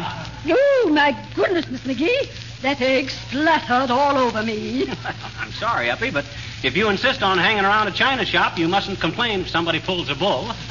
Oh, 0.47 0.89
my 0.93 1.15
goodness, 1.35 1.67
Miss 1.69 1.81
McGee. 1.81 2.29
That 2.61 2.81
egg 2.81 3.09
splattered 3.09 3.89
all 3.89 4.17
over 4.17 4.43
me. 4.43 4.87
I'm 5.39 5.51
sorry, 5.53 5.89
Uppy, 5.89 6.11
but 6.11 6.25
if 6.63 6.75
you 6.77 6.89
insist 6.89 7.23
on 7.23 7.37
hanging 7.37 7.63
around 7.65 7.87
a 7.87 7.91
china 7.91 8.25
shop, 8.25 8.57
you 8.59 8.67
mustn't 8.67 8.99
complain 8.99 9.41
if 9.41 9.49
somebody 9.49 9.79
pulls 9.79 10.09
a 10.09 10.15
bull. 10.15 10.43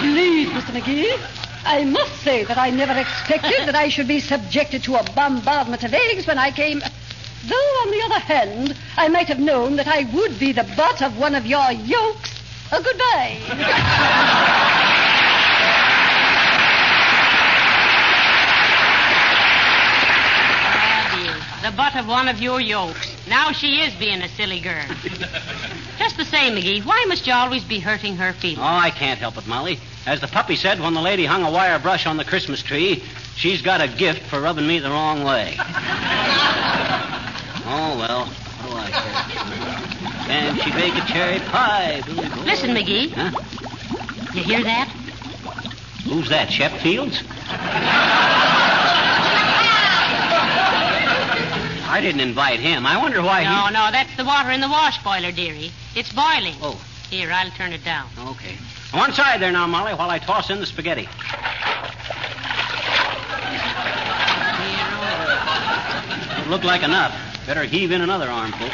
Please, 0.00 0.48
Mr. 0.50 0.72
McGee. 0.80 1.18
I 1.64 1.84
must 1.84 2.14
say 2.22 2.44
that 2.44 2.58
I 2.58 2.70
never 2.70 2.92
expected 2.92 3.66
that 3.66 3.74
I 3.74 3.88
should 3.88 4.06
be 4.06 4.20
subjected 4.20 4.84
to 4.84 4.94
a 4.96 5.02
bombardment 5.14 5.82
of 5.82 5.92
eggs 5.92 6.24
when 6.26 6.38
I 6.38 6.52
came. 6.52 6.78
Though, 6.78 7.54
on 7.54 7.90
the 7.90 8.02
other 8.04 8.20
hand, 8.20 8.76
I 8.96 9.08
might 9.08 9.26
have 9.26 9.40
known 9.40 9.74
that 9.76 9.88
I 9.88 10.04
would 10.14 10.38
be 10.38 10.52
the 10.52 10.62
butt 10.76 11.02
of 11.02 11.18
one 11.18 11.34
of 11.34 11.44
your 11.46 11.72
yolks. 11.72 12.40
Uh, 12.70 12.80
goodbye. 12.80 13.40
Ah, 20.68 21.16
dear. 21.16 21.65
The 21.65 21.65
butt 21.76 21.94
of 21.94 22.08
one 22.08 22.28
of 22.28 22.40
your 22.40 22.60
yokes. 22.60 23.14
Now 23.28 23.52
she 23.52 23.80
is 23.80 23.94
being 23.94 24.22
a 24.22 24.28
silly 24.28 24.60
girl. 24.60 24.84
Just 25.98 26.16
the 26.16 26.24
same, 26.24 26.54
McGee, 26.54 26.84
why 26.84 27.04
must 27.08 27.26
you 27.26 27.32
always 27.32 27.64
be 27.64 27.78
hurting 27.78 28.16
her 28.16 28.32
feelings? 28.32 28.60
Oh, 28.60 28.64
I 28.64 28.90
can't 28.90 29.18
help 29.18 29.36
it, 29.36 29.46
Molly. 29.46 29.78
As 30.06 30.20
the 30.20 30.28
puppy 30.28 30.56
said 30.56 30.80
when 30.80 30.94
the 30.94 31.00
lady 31.00 31.24
hung 31.24 31.42
a 31.44 31.50
wire 31.50 31.78
brush 31.78 32.06
on 32.06 32.16
the 32.16 32.24
Christmas 32.24 32.62
tree, 32.62 33.02
she's 33.36 33.60
got 33.62 33.80
a 33.80 33.88
gift 33.88 34.22
for 34.22 34.40
rubbing 34.40 34.66
me 34.66 34.78
the 34.78 34.90
wrong 34.90 35.24
way. 35.24 35.56
oh, 37.68 37.96
well, 37.98 38.26
what 38.26 38.70
do 38.70 38.76
I 38.76 38.90
care? 38.90 40.26
Can 40.26 40.60
she 40.60 40.70
bake 40.72 40.94
a 40.94 41.06
cherry 41.06 41.38
pie, 41.40 42.02
Boy? 42.06 42.28
Listen, 42.44 42.70
McGee. 42.70 43.12
Huh? 43.12 43.30
You 44.34 44.42
hear 44.42 44.62
that? 44.64 44.88
Who's 46.04 46.28
that, 46.28 46.50
Shep 46.50 46.72
Fields? 46.80 47.22
I 51.96 52.00
didn't 52.02 52.20
invite 52.20 52.60
him. 52.60 52.84
I 52.84 52.98
wonder 52.98 53.22
why 53.22 53.42
No, 53.44 53.68
he... 53.68 53.72
no, 53.72 53.90
that's 53.90 54.14
the 54.18 54.24
water 54.26 54.50
in 54.50 54.60
the 54.60 54.68
wash 54.68 55.02
boiler, 55.02 55.32
dearie. 55.32 55.70
It's 55.94 56.12
boiling. 56.12 56.54
Oh. 56.60 56.78
Here, 57.08 57.32
I'll 57.32 57.50
turn 57.52 57.72
it 57.72 57.82
down. 57.86 58.10
Okay. 58.18 58.54
One 58.92 59.14
side 59.14 59.40
there 59.40 59.50
now, 59.50 59.66
Molly, 59.66 59.94
while 59.94 60.10
I 60.10 60.18
toss 60.18 60.50
in 60.50 60.60
the 60.60 60.66
spaghetti. 60.66 61.08
Don't 66.36 66.50
look 66.50 66.64
like 66.64 66.82
enough. 66.82 67.16
Better 67.46 67.64
heave 67.64 67.92
in 67.92 68.02
another 68.02 68.28
armful. 68.28 68.68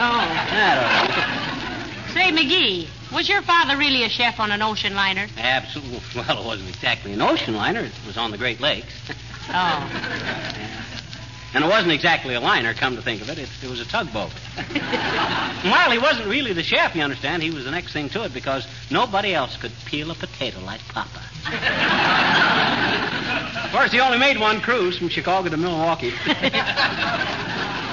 Oh. 0.00 0.24
That'll 0.50 2.14
Say, 2.14 2.32
McGee, 2.32 2.88
was 3.12 3.28
your 3.28 3.42
father 3.42 3.76
really 3.76 4.02
a 4.04 4.08
chef 4.08 4.40
on 4.40 4.50
an 4.50 4.62
ocean 4.62 4.94
liner? 4.94 5.26
Absolutely. 5.36 6.00
Well, 6.16 6.40
it 6.40 6.46
wasn't 6.46 6.70
exactly 6.70 7.12
an 7.12 7.20
ocean 7.20 7.54
liner. 7.54 7.80
It 7.80 7.92
was 8.06 8.16
on 8.16 8.30
the 8.30 8.38
Great 8.38 8.62
Lakes. 8.62 8.94
Oh. 9.50 10.54
And 11.54 11.64
it 11.64 11.68
wasn't 11.68 11.92
exactly 11.92 12.34
a 12.34 12.40
liner, 12.40 12.74
come 12.74 12.96
to 12.96 13.02
think 13.02 13.22
of 13.22 13.30
it. 13.30 13.38
It, 13.38 13.48
it 13.62 13.70
was 13.70 13.80
a 13.80 13.86
tugboat. 13.86 14.30
well, 15.64 15.90
he 15.90 15.98
wasn't 15.98 16.28
really 16.28 16.52
the 16.52 16.62
chef, 16.62 16.94
you 16.94 17.00
understand. 17.02 17.42
He 17.42 17.50
was 17.50 17.64
the 17.64 17.70
next 17.70 17.94
thing 17.94 18.10
to 18.10 18.24
it 18.24 18.34
because 18.34 18.66
nobody 18.90 19.34
else 19.34 19.56
could 19.56 19.72
peel 19.86 20.10
a 20.10 20.14
potato 20.14 20.60
like 20.60 20.86
Papa. 20.88 21.22
of 23.64 23.72
course, 23.72 23.92
he 23.92 24.00
only 24.00 24.18
made 24.18 24.38
one 24.38 24.60
cruise 24.60 24.98
from 24.98 25.08
Chicago 25.08 25.48
to 25.48 25.56
Milwaukee. 25.56 26.10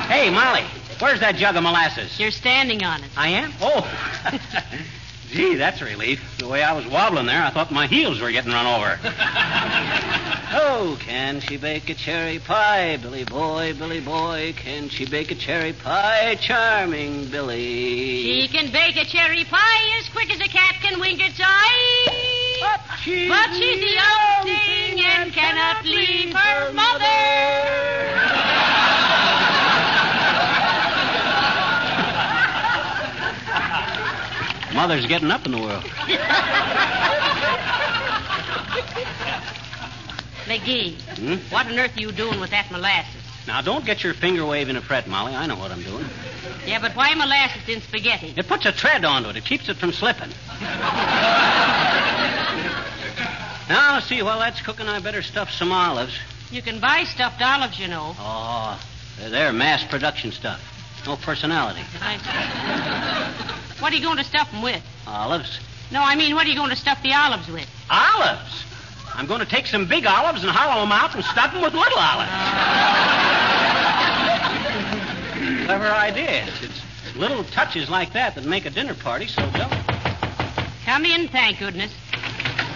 hey, 0.09 0.29
Molly, 0.29 0.65
where's 0.99 1.21
that 1.21 1.37
jug 1.37 1.55
of 1.55 1.63
molasses? 1.63 2.19
You're 2.19 2.31
standing 2.31 2.83
on 2.83 3.03
it. 3.03 3.09
I 3.15 3.29
am? 3.29 3.53
Oh. 3.61 3.89
Gee, 5.31 5.55
that's 5.55 5.81
a 5.81 5.85
relief. 5.85 6.37
The 6.37 6.47
way 6.47 6.61
I 6.61 6.73
was 6.73 6.85
wobbling 6.87 7.25
there, 7.25 7.41
I 7.41 7.51
thought 7.51 7.71
my 7.71 7.87
heels 7.87 8.19
were 8.19 8.31
getting 8.31 8.51
run 8.51 8.65
over. 8.65 8.99
Oh, 10.55 10.97
can 11.01 11.41
she 11.41 11.57
bake 11.57 11.89
a 11.89 11.93
cherry 11.93 12.39
pie, 12.39 12.97
Billy 12.97 13.25
boy, 13.25 13.73
Billy 13.77 13.99
boy? 13.99 14.53
Can 14.55 14.89
she 14.89 15.05
bake 15.05 15.31
a 15.31 15.35
cherry 15.35 15.73
pie, 15.73 16.35
charming 16.35 17.27
Billy? 17.27 18.23
She 18.23 18.47
can 18.47 18.71
bake 18.71 18.95
a 18.95 19.05
cherry 19.05 19.43
pie 19.43 19.99
as 19.99 20.09
quick 20.09 20.31
as 20.31 20.39
a 20.39 20.47
cat 20.47 20.75
can 20.81 20.99
wink 20.99 21.19
its 21.21 21.39
eye. 21.43 22.57
But 22.61 22.79
she's, 22.99 23.29
but 23.29 23.53
she's 23.53 23.81
the 23.81 23.93
young 23.93 24.43
thing 24.43 25.01
and 25.01 25.33
cannot 25.33 25.83
leave 25.85 26.33
her 26.33 26.73
mother. 26.73 27.03
Mother's 34.75 35.05
getting 35.05 35.31
up 35.31 35.45
in 35.45 35.53
the 35.53 35.61
world. 35.61 35.85
McGee, 40.45 40.99
Hmm? 41.17 41.35
what 41.53 41.65
on 41.67 41.77
earth 41.79 41.97
are 41.97 41.99
you 42.01 42.11
doing 42.11 42.39
with 42.39 42.51
that 42.51 42.69
molasses? 42.71 43.21
Now, 43.47 43.61
don't 43.61 43.85
get 43.85 44.03
your 44.03 44.13
finger 44.13 44.45
waving 44.45 44.75
a 44.75 44.81
fret, 44.81 45.07
Molly. 45.07 45.35
I 45.35 45.45
know 45.45 45.55
what 45.55 45.71
I'm 45.71 45.81
doing. 45.83 46.05
Yeah, 46.65 46.79
but 46.79 46.95
why 46.95 47.13
molasses 47.13 47.67
in 47.69 47.81
spaghetti? 47.81 48.33
It 48.35 48.47
puts 48.47 48.65
a 48.65 48.71
tread 48.71 49.05
onto 49.05 49.29
it. 49.29 49.35
It 49.35 49.45
keeps 49.45 49.69
it 49.69 49.77
from 49.77 49.91
slipping. 49.91 50.29
now, 53.69 53.99
see, 53.99 54.21
while 54.23 54.39
that's 54.39 54.61
cooking, 54.61 54.87
I 54.87 54.99
better 54.99 55.21
stuff 55.21 55.51
some 55.51 55.71
olives. 55.71 56.17
You 56.51 56.61
can 56.63 56.79
buy 56.79 57.03
stuffed 57.03 57.41
olives, 57.41 57.79
you 57.79 57.87
know. 57.87 58.15
Oh, 58.17 58.79
they're, 59.19 59.53
mass 59.53 59.83
production 59.83 60.31
stuff. 60.31 60.59
No 61.05 61.15
personality. 61.15 61.81
I. 62.01 62.17
What 63.79 63.93
are 63.93 63.95
you 63.95 64.01
going 64.03 64.17
to 64.17 64.23
stuff 64.23 64.49
them 64.51 64.63
with? 64.63 64.81
Olives. 65.05 65.59
No, 65.91 66.01
I 66.01 66.15
mean, 66.15 66.33
what 66.33 66.47
are 66.47 66.49
you 66.49 66.55
going 66.55 66.71
to 66.71 66.75
stuff 66.75 67.01
the 67.03 67.13
olives 67.13 67.47
with? 67.47 67.69
Olives? 67.91 68.63
I'm 69.15 69.27
going 69.27 69.39
to 69.39 69.45
take 69.45 69.65
some 69.65 69.87
big 69.87 70.05
olives 70.05 70.43
and 70.43 70.51
hollow 70.51 70.81
them 70.81 70.91
out 70.91 71.15
and 71.15 71.23
stuff 71.23 71.53
them 71.53 71.61
with 71.61 71.73
little 71.73 71.97
olives. 71.97 72.31
Clever 75.65 75.87
idea. 75.87 76.45
It's 76.61 77.15
little 77.15 77.45
touches 77.45 77.89
like 77.89 78.11
that 78.13 78.35
that 78.35 78.43
make 78.43 78.65
a 78.65 78.69
dinner 78.69 78.93
party 78.93 79.27
so 79.27 79.41
delicate. 79.51 79.85
Come 80.85 81.05
in, 81.05 81.29
thank 81.29 81.59
goodness. 81.59 81.93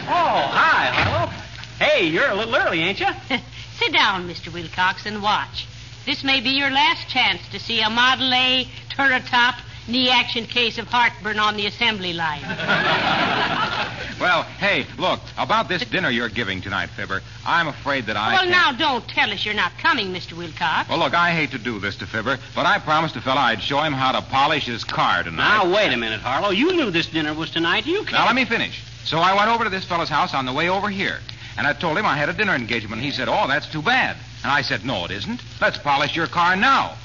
Oh, 0.07 0.47
hi, 0.49 0.87
Harlow. 0.87 1.31
Hey, 1.77 2.07
you're 2.07 2.29
a 2.29 2.35
little 2.35 2.55
early, 2.55 2.79
ain't 2.81 2.99
you? 2.99 3.07
Sit 3.77 3.91
down, 3.91 4.27
Mr. 4.27 4.51
Wilcox, 4.51 5.05
and 5.05 5.21
watch. 5.21 5.67
This 6.05 6.23
may 6.23 6.41
be 6.41 6.51
your 6.51 6.71
last 6.71 7.09
chance 7.09 7.47
to 7.49 7.59
see 7.59 7.81
a 7.81 7.89
Model 7.89 8.33
A, 8.33 8.67
turretop, 8.89 9.59
knee 9.89 10.09
action 10.09 10.45
case 10.45 10.77
of 10.77 10.87
heartburn 10.87 11.39
on 11.39 11.57
the 11.57 11.65
assembly 11.65 12.13
line. 12.13 12.41
Well, 14.19 14.43
hey, 14.43 14.85
look, 14.97 15.21
about 15.37 15.69
this 15.69 15.85
dinner 15.85 16.09
you're 16.09 16.27
giving 16.27 16.59
tonight, 16.59 16.89
Fibber, 16.89 17.21
I'm 17.45 17.69
afraid 17.69 18.05
that 18.07 18.17
I. 18.17 18.31
well, 18.33 18.39
can't- 18.39 18.49
now, 18.51 18.71
don't 18.73 19.07
tell 19.07 19.31
us 19.31 19.45
you're 19.45 19.53
not 19.53 19.71
coming, 19.77 20.07
Mr. 20.13 20.33
Wilcox. 20.33 20.89
Well, 20.89 20.99
look, 20.99 21.13
I 21.13 21.31
hate 21.31 21.51
to 21.51 21.57
do 21.57 21.79
this 21.79 21.95
to 21.97 22.05
Fibber, 22.05 22.37
but 22.53 22.65
I 22.65 22.79
promised 22.79 23.15
a 23.15 23.21
fella 23.21 23.39
I'd 23.39 23.63
show 23.63 23.79
him 23.81 23.93
how 23.93 24.11
to 24.11 24.21
polish 24.21 24.65
his 24.65 24.83
car 24.83 25.23
tonight. 25.23 25.63
Now, 25.63 25.73
wait 25.73 25.93
a 25.93 25.97
minute, 25.97 26.19
Harlow. 26.19 26.49
You 26.49 26.73
knew 26.73 26.91
this 26.91 27.07
dinner 27.07 27.33
was 27.33 27.49
tonight. 27.51 27.85
You 27.85 27.99
can't. 27.99 28.11
Now, 28.11 28.25
let 28.25 28.35
me 28.35 28.43
finish. 28.43 28.83
So 29.05 29.19
I 29.19 29.33
went 29.33 29.49
over 29.49 29.63
to 29.63 29.69
this 29.69 29.85
fella's 29.85 30.09
house 30.09 30.33
on 30.33 30.45
the 30.45 30.51
way 30.53 30.67
over 30.67 30.89
here, 30.89 31.19
and 31.57 31.65
I 31.65 31.71
told 31.71 31.97
him 31.97 32.05
I 32.05 32.17
had 32.17 32.27
a 32.27 32.33
dinner 32.33 32.55
engagement. 32.55 33.01
He 33.01 33.11
said, 33.11 33.29
Oh, 33.29 33.47
that's 33.47 33.67
too 33.71 33.81
bad. 33.81 34.17
And 34.43 34.51
I 34.51 34.63
said, 34.63 34.83
No, 34.83 35.05
it 35.05 35.11
isn't. 35.11 35.41
Let's 35.61 35.77
polish 35.77 36.13
your 36.13 36.27
car 36.27 36.57
now. 36.57 36.95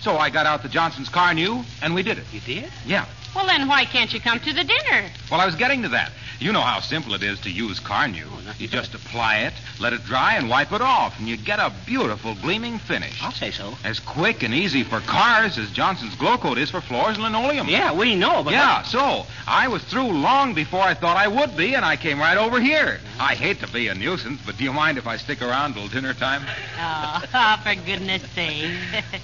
So 0.00 0.16
I 0.16 0.30
got 0.30 0.46
out 0.46 0.62
the 0.62 0.68
Johnson's 0.68 1.10
Carnu, 1.10 1.64
and 1.82 1.94
we 1.94 2.02
did 2.02 2.18
it. 2.18 2.24
You 2.32 2.40
did? 2.40 2.70
Yeah. 2.86 3.06
Well, 3.34 3.46
then 3.46 3.68
why 3.68 3.84
can't 3.84 4.12
you 4.12 4.20
come 4.20 4.40
to 4.40 4.52
the 4.52 4.64
dinner? 4.64 5.10
Well, 5.30 5.40
I 5.40 5.46
was 5.46 5.54
getting 5.54 5.82
to 5.82 5.88
that. 5.90 6.10
You 6.40 6.52
know 6.52 6.62
how 6.62 6.80
simple 6.80 7.12
it 7.12 7.22
is 7.22 7.38
to 7.40 7.50
use 7.50 7.78
Carnu. 7.80 8.24
You 8.58 8.66
just 8.66 8.94
apply 8.94 9.40
it, 9.40 9.52
let 9.78 9.92
it 9.92 10.04
dry, 10.04 10.36
and 10.36 10.48
wipe 10.48 10.72
it 10.72 10.80
off, 10.80 11.18
and 11.18 11.28
you 11.28 11.36
get 11.36 11.58
a 11.58 11.70
beautiful 11.84 12.34
gleaming 12.34 12.78
finish. 12.78 13.22
I'll 13.22 13.30
say 13.30 13.50
so. 13.50 13.74
As 13.84 14.00
quick 14.00 14.42
and 14.42 14.54
easy 14.54 14.82
for 14.82 15.00
cars 15.00 15.58
as 15.58 15.70
Johnson's 15.70 16.14
Glow 16.16 16.38
Coat 16.38 16.56
is 16.56 16.70
for 16.70 16.80
floors 16.80 17.16
and 17.16 17.24
linoleum. 17.24 17.68
Yeah, 17.68 17.92
we 17.92 18.14
know, 18.14 18.42
but. 18.42 18.54
Yeah, 18.54 18.82
so 18.82 19.26
I 19.46 19.68
was 19.68 19.84
through 19.84 20.12
long 20.12 20.54
before 20.54 20.80
I 20.80 20.94
thought 20.94 21.18
I 21.18 21.28
would 21.28 21.58
be, 21.58 21.74
and 21.74 21.84
I 21.84 21.96
came 21.96 22.18
right 22.18 22.38
over 22.38 22.58
here. 22.58 23.00
Uh-huh. 23.04 23.24
I 23.24 23.34
hate 23.34 23.60
to 23.60 23.70
be 23.70 23.88
a 23.88 23.94
nuisance, 23.94 24.40
but 24.46 24.56
do 24.56 24.64
you 24.64 24.72
mind 24.72 24.96
if 24.96 25.06
I 25.06 25.18
stick 25.18 25.42
around 25.42 25.74
till 25.74 25.88
dinner 25.88 26.14
time? 26.14 26.42
Oh, 26.78 27.22
oh 27.34 27.60
for 27.62 27.74
goodness 27.74 28.22
sake. 28.30 28.70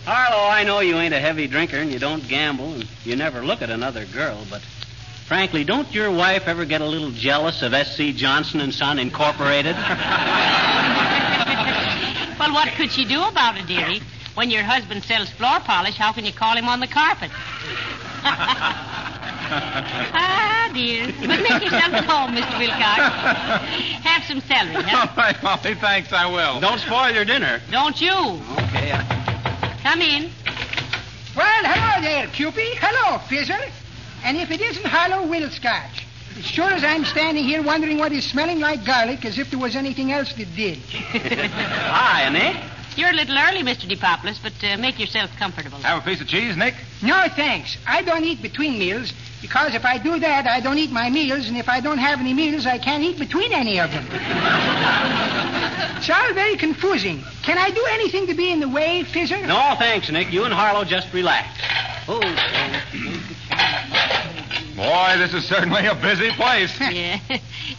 Harlow, 0.05 0.51
I 0.51 0.65
know 0.65 0.81
you 0.81 0.97
ain't 0.97 1.15
a 1.15 1.21
heavy 1.21 1.47
drinker 1.47 1.79
and 1.79 1.91
you 1.91 1.99
don't 1.99 2.29
gamble 2.29 2.75
and 2.75 2.87
you 3.05 3.17
never 3.17 3.43
look 3.43 3.63
at 3.63 3.71
another 3.71 4.05
girl, 4.05 4.45
but 4.51 4.61
frankly, 5.27 5.65
don't 5.65 5.93
your 5.93 6.11
wife 6.11 6.47
ever 6.49 6.65
get 6.65 6.81
a 6.81 6.87
little 6.87 7.11
jealous 7.11 7.63
of 7.63 7.75
S.C. 7.75 8.13
Johnson 8.13 8.61
and 8.61 8.73
Son 8.73 8.99
Incorporated? 8.99 9.77
well, 12.39 12.53
what 12.53 12.69
could 12.77 12.91
she 12.91 13.05
do 13.05 13.23
about 13.25 13.57
it, 13.59 13.67
dearie? 13.67 14.01
When 14.35 14.51
your 14.51 14.63
husband 14.63 15.03
sells 15.05 15.31
floor 15.31 15.61
polish, 15.61 15.97
how 15.97 16.13
can 16.13 16.25
you 16.25 16.33
call 16.33 16.57
him 16.57 16.69
on 16.69 16.81
the 16.81 16.87
carpet? 16.87 17.31
ah, 20.15 20.71
dear. 20.75 21.07
But 21.21 21.41
make 21.41 21.63
yourself 21.63 21.95
at 21.95 22.05
home, 22.05 22.35
Mr. 22.37 22.59
Wilcox. 22.59 23.01
Have 24.05 24.25
some 24.25 24.41
celery, 24.43 24.83
huh? 24.83 25.07
All 25.17 25.17
right, 25.17 25.43
Molly, 25.43 25.75
thanks, 25.75 26.13
I 26.13 26.27
will. 26.31 26.61
Don't 26.61 26.79
spoil 26.81 27.11
your 27.13 27.25
dinner. 27.25 27.61
Don't 27.71 27.99
you? 28.01 28.13
Okay. 28.13 28.93
uh, 28.93 29.77
Come 29.83 30.03
in. 30.03 30.31
Well, 31.37 31.65
hello 31.65 32.01
there, 32.03 32.27
Cupid. 32.29 32.77
Hello, 32.79 33.19
Fizzer. 33.19 33.71
And 34.27 34.37
if 34.37 34.51
it 34.51 34.61
isn't 34.61 34.85
Harlow 34.85 35.25
Wilscotch, 35.29 36.03
as 36.37 36.45
sure 36.45 36.69
as 36.69 36.83
I'm 36.83 37.05
standing 37.05 37.45
here 37.45 37.63
wondering 37.63 37.99
what 37.99 38.11
is 38.11 38.29
smelling 38.29 38.59
like 38.59 38.85
garlic 38.85 39.25
as 39.25 39.39
if 39.39 39.51
there 39.51 39.59
was 39.61 39.77
anything 39.77 40.11
else 40.11 40.33
that 40.33 40.53
did. 40.57 40.79
Hi, 40.91 42.29
Nick. 42.31 42.57
You're 42.97 43.11
a 43.11 43.13
little 43.13 43.39
early, 43.39 43.63
Mr. 43.63 43.89
DePoplis, 43.89 44.43
but 44.43 44.53
uh, 44.65 44.79
make 44.79 44.99
yourself 44.99 45.31
comfortable. 45.39 45.79
Have 45.79 46.03
a 46.03 46.05
piece 46.05 46.21
of 46.21 46.27
cheese, 46.27 46.57
Nick? 46.57 46.75
No, 47.05 47.29
thanks. 47.37 47.79
I 47.87 48.03
don't 48.03 48.25
eat 48.25 48.43
between 48.43 48.81
meals 48.81 49.13
because 49.41 49.77
if 49.77 49.85
I 49.85 49.97
do 49.97 50.19
that, 50.19 50.49
I 50.49 50.59
don't 50.59 50.79
eat 50.79 50.91
my 50.91 51.09
meals, 51.09 51.47
and 51.47 51.57
if 51.57 51.69
I 51.69 51.79
don't 51.79 51.99
have 51.99 52.19
any 52.19 52.35
meals, 52.35 52.67
I 52.67 52.79
can't 52.79 53.05
eat 53.05 53.21
between 53.21 53.53
any 53.53 53.79
of 53.79 53.93
them. 53.93 54.09
it's 55.99 56.11
all 56.11 56.35
very 56.35 56.57
confusing. 56.57 57.23
Can 57.45 57.59
I 57.59 57.71
do 57.71 57.87
anything 57.93 58.27
to 58.27 58.35
be 58.35 58.51
in 58.51 58.59
the 58.59 58.69
way, 58.69 59.05
Fizzer? 59.05 59.47
No, 59.47 59.77
thanks, 59.79 60.11
Nick. 60.11 60.33
You 60.33 60.43
and 60.43 60.53
Harlow 60.53 60.83
just 60.83 61.13
relax. 61.13 61.47
Oh, 62.09 62.21
Boy, 64.77 65.15
this 65.17 65.33
is 65.33 65.47
certainly 65.47 65.87
a 65.87 65.95
busy 65.95 66.31
place. 66.33 66.79
yeah. 66.81 67.19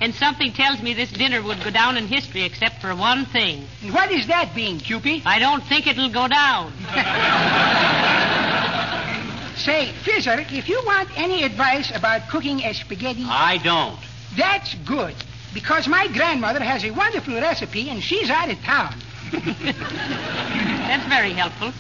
and 0.02 0.16
something 0.16 0.52
tells 0.54 0.82
me 0.82 0.96
this 0.96 1.12
dinner 1.12 1.44
would 1.44 1.64
go 1.64 1.70
down 1.70 1.96
in 1.96 2.08
history 2.08 2.44
except 2.44 2.82
for 2.82 2.96
one 2.96 3.26
thing. 3.26 3.66
And 3.84 3.94
what 3.94 4.12
is 4.12 4.26
that 4.28 4.56
being, 4.56 4.80
Cupid? 4.80 5.22
I 5.26 5.38
don't 5.38 5.64
think 5.64 5.86
it'll 5.86 6.10
go 6.10 6.28
down. 6.28 6.74
Say, 9.58 9.92
Fizzer, 10.04 10.46
if 10.52 10.70
you 10.70 10.82
want 10.86 11.10
any 11.18 11.44
advice 11.44 11.92
about 11.96 12.30
cooking 12.30 12.62
a 12.62 12.74
spaghetti, 12.74 13.26
I 13.28 13.58
don't. 13.64 13.98
that's 14.36 14.74
good. 14.86 15.16
Because 15.54 15.88
my 15.88 16.08
grandmother 16.08 16.64
has 16.64 16.84
a 16.84 16.92
wonderful 16.92 17.34
recipe 17.36 17.90
and 17.90 18.02
she's 18.04 18.30
out 18.30 18.50
of 18.50 18.60
town. 18.62 18.96
That's 19.32 21.06
very 21.10 21.32
helpful. 21.34 21.74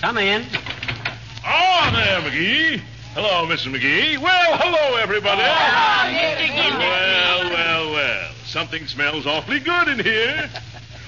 Come 0.00 0.18
in. 0.18 0.44
Oh, 1.46 1.90
there, 1.92 2.20
McGee. 2.22 2.80
Hello, 3.14 3.46
Mrs. 3.46 3.72
McGee. 3.74 4.18
Well, 4.18 4.56
hello, 4.58 4.96
everybody. 4.96 5.42
Oh, 5.42 6.10
Mr. 6.10 6.46
Gilbert. 6.54 6.78
Well, 6.78 7.50
well, 7.50 7.92
well. 7.92 8.30
Something 8.46 8.86
smells 8.86 9.26
awfully 9.26 9.60
good 9.60 9.88
in 9.88 9.98
here. 10.00 10.48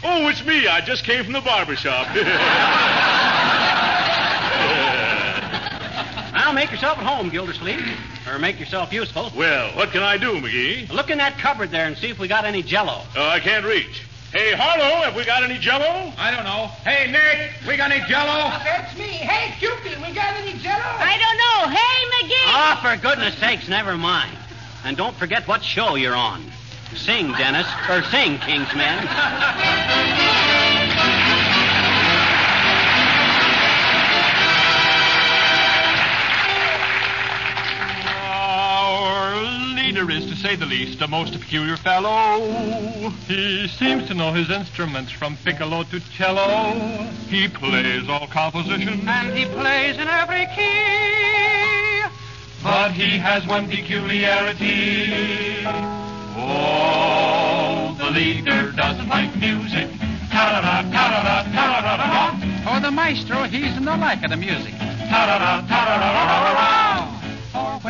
Oh, 0.05 0.29
it's 0.29 0.44
me. 0.44 0.68
I 0.68 0.81
just 0.83 1.05
came 1.05 1.25
from 1.25 1.33
the 1.33 1.40
barber 1.40 1.77
shop. 1.77 2.07
Now 6.46 6.53
make 6.53 6.70
yourself 6.70 6.99
at 6.99 7.05
home, 7.05 7.29
Gildersleeve. 7.29 7.83
Or 8.29 8.38
make 8.38 8.61
yourself 8.61 8.92
useful. 8.92 9.33
well, 9.37 9.75
what 9.75 9.90
can 9.90 10.05
I 10.05 10.16
do, 10.16 10.35
McGee? 10.35 10.88
Look 10.92 11.11
in 11.11 11.18
that 11.18 11.38
cupboard 11.38 11.72
there 11.72 11.87
and 11.88 11.96
see 11.99 12.09
if 12.09 12.20
we 12.20 12.29
got 12.29 12.44
any 12.44 12.62
jello. 12.62 13.03
Oh, 13.16 13.29
I 13.29 13.40
can't 13.40 13.64
reach. 13.64 14.05
Hey, 14.37 14.53
Harlow, 14.53 15.01
have 15.01 15.16
we 15.16 15.25
got 15.25 15.42
any 15.44 15.57
jello? 15.57 16.12
I 16.18 16.31
don't 16.31 16.44
know. 16.44 16.66
Hey, 16.85 17.11
Nick, 17.11 17.53
we 17.66 17.79
got 17.79 17.90
any 17.90 18.07
jello? 18.07 18.29
Uh, 18.29 18.62
that's 18.64 18.94
me. 18.99 19.05
Hey, 19.05 19.55
Cupid, 19.59 19.96
we 20.03 20.12
got 20.12 20.37
any 20.37 20.53
jello? 20.59 20.77
I 20.77 21.16
don't 21.16 21.38
know. 21.40 21.75
Hey, 21.75 22.05
McGee. 22.12 22.44
Oh, 22.44 22.79
for 22.83 23.01
goodness 23.01 23.35
sakes, 23.38 23.66
never 23.66 23.96
mind. 23.96 24.37
And 24.85 24.94
don't 24.94 25.16
forget 25.16 25.49
what 25.49 25.64
show 25.64 25.94
you're 25.94 26.14
on. 26.14 26.44
Sing, 26.94 27.33
Dennis. 27.33 27.66
Or 27.88 28.03
sing, 28.03 28.37
Kingsmen. 28.37 29.09
is, 39.97 40.27
to 40.27 40.37
say 40.37 40.57
the 40.57 40.67
least, 40.67 41.01
a 41.01 41.09
most 41.09 41.33
peculiar 41.33 41.77
fellow. 41.79 42.39
He 43.27 43.67
seems 43.67 44.07
to 44.09 44.15
know 44.15 44.33
his 44.33 44.51
instruments 44.51 45.11
from 45.11 45.39
piccolo 45.39 45.85
to 45.85 46.01
cello. 46.13 46.75
He 47.29 47.49
plays 47.49 48.07
all 48.09 48.27
compositions. 48.27 49.03
And 49.07 49.37
he 49.37 49.47
plays 49.47 49.97
in 49.97 50.07
every 50.07 50.47
key. 50.55 52.05
but 52.63 52.93
he 52.93 53.17
has 53.19 53.47
one 53.47 53.69
peculiarity. 53.69 55.65
Oh, 56.37 57.97
the 57.99 58.11
leader 58.11 58.73
doesn't 58.73 59.09
like 59.09 59.35
music. 59.37 59.89
Ta-da-da, 60.31 60.83
ta-da-da, 60.93 61.43
ta-da-da-da-da. 61.53 62.73
Oh, 62.77 62.81
the 62.81 62.91
maestro, 62.91 63.45
he's 63.45 63.81
no 63.81 63.97
like 63.97 64.23
of 64.25 64.31
the 64.31 64.37
music. 64.37 64.73
Ta-da-da, 64.75 65.67
ta-da-da-da-da-da. 65.67 66.86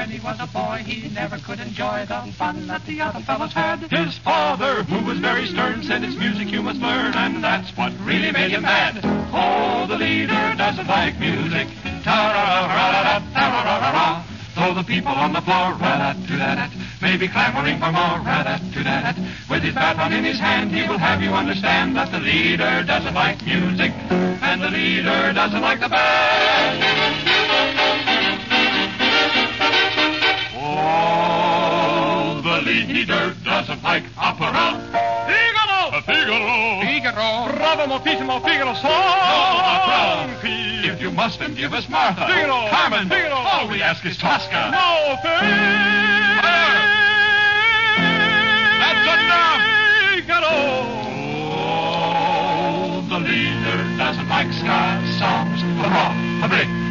When 0.07 0.15
he 0.15 0.25
was 0.25 0.39
a 0.39 0.47
boy, 0.47 0.85
he 0.87 1.09
never 1.09 1.37
could 1.37 1.59
enjoy 1.59 2.07
the 2.07 2.33
fun 2.39 2.69
that 2.69 2.87
the 2.87 3.01
other 3.01 3.19
fellows 3.19 3.53
had. 3.53 3.91
His 3.91 4.17
father, 4.19 4.85
who 4.85 5.05
was 5.05 5.19
very 5.19 5.49
stern, 5.49 5.83
said 5.83 6.05
it's 6.05 6.15
music 6.15 6.53
you 6.53 6.63
must 6.63 6.79
learn, 6.79 7.13
and 7.15 7.43
that's 7.43 7.77
what 7.77 7.93
really 8.05 8.31
made 8.31 8.53
him 8.53 8.63
mad. 8.63 9.01
Oh, 9.35 9.85
the 9.89 9.99
leader 9.99 10.55
doesn't 10.57 10.87
like 10.87 11.19
music. 11.19 11.67
Ta-ra-ra-ra-ra, 12.05 13.19
ta-ra-ra-ra-ra. 13.35 14.23
Though 14.55 14.75
the 14.75 14.85
people 14.85 15.11
on 15.11 15.33
the 15.33 15.41
floor, 15.41 15.75
rat-a-too-dat-at, 15.75 16.71
may 17.03 17.17
be 17.17 17.27
clamoring 17.27 17.81
for 17.81 17.91
more, 17.91 18.21
rat-a-too-dat-at. 18.23 19.19
With 19.51 19.65
his 19.65 19.75
baton 19.75 20.13
in 20.13 20.23
his 20.23 20.39
hand, 20.39 20.71
he 20.71 20.87
will 20.87 20.99
have 20.99 21.21
you 21.21 21.31
understand 21.31 21.97
that 21.97 22.13
the 22.13 22.21
leader 22.21 22.85
doesn't 22.87 23.15
like 23.15 23.45
music, 23.45 23.91
and 23.91 24.63
the 24.63 24.71
leader 24.71 25.33
doesn't 25.33 25.63
like 25.63 25.81
the 25.81 25.89
band. 25.89 26.96
Oh, 32.67 32.69
the 32.69 32.85
leader 32.93 33.33
doesn't 33.45 33.81
like 33.85 34.03
opera. 34.19 34.75
Figaro! 35.31 36.03
Figaro! 36.03 36.81
Figaro! 36.83 37.57
Bravo, 37.57 37.87
moltissimo 37.87 38.41
Figaro 38.41 38.75
song! 38.75 40.35
If 40.43 41.01
you 41.01 41.13
must, 41.13 41.39
then 41.39 41.55
give 41.55 41.73
us 41.73 41.89
Martha. 41.89 42.27
Figaro! 42.27 42.69
Carmen! 42.69 43.09
Figaro! 43.09 43.37
All 43.37 43.69
we 43.69 43.83
ask 43.83 44.05
is 44.05 44.17
Tosca. 44.19 44.71
No, 44.73 45.15
That's 48.83 49.07
enough! 49.15 49.63
Figaro! 50.11 50.57
Oh, 51.55 53.07
the 53.09 53.21
leader 53.21 53.97
doesn't 53.97 54.29
like 54.29 54.53
ska 54.53 55.07
songs. 55.21 55.63
Hurrah, 55.63 56.17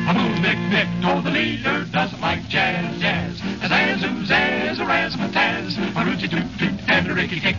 a 0.07 0.13
boom, 0.13 0.41
nick, 0.41 0.59
nick. 0.69 0.87
No, 1.01 1.19
the 1.21 1.31
leader 1.31 1.83
doesn't 1.91 2.21
like 2.21 2.47
jazz, 2.47 3.01
jazz. 3.01 3.39
A 3.63 3.67
zazz, 3.67 4.03
ooh, 4.03 4.23
zazz, 4.25 4.79
a 4.79 4.85
razzmatazz. 4.85 5.54
And 6.07 7.07
a 7.07 7.13
ricky 7.13 7.39
tick. 7.39 7.55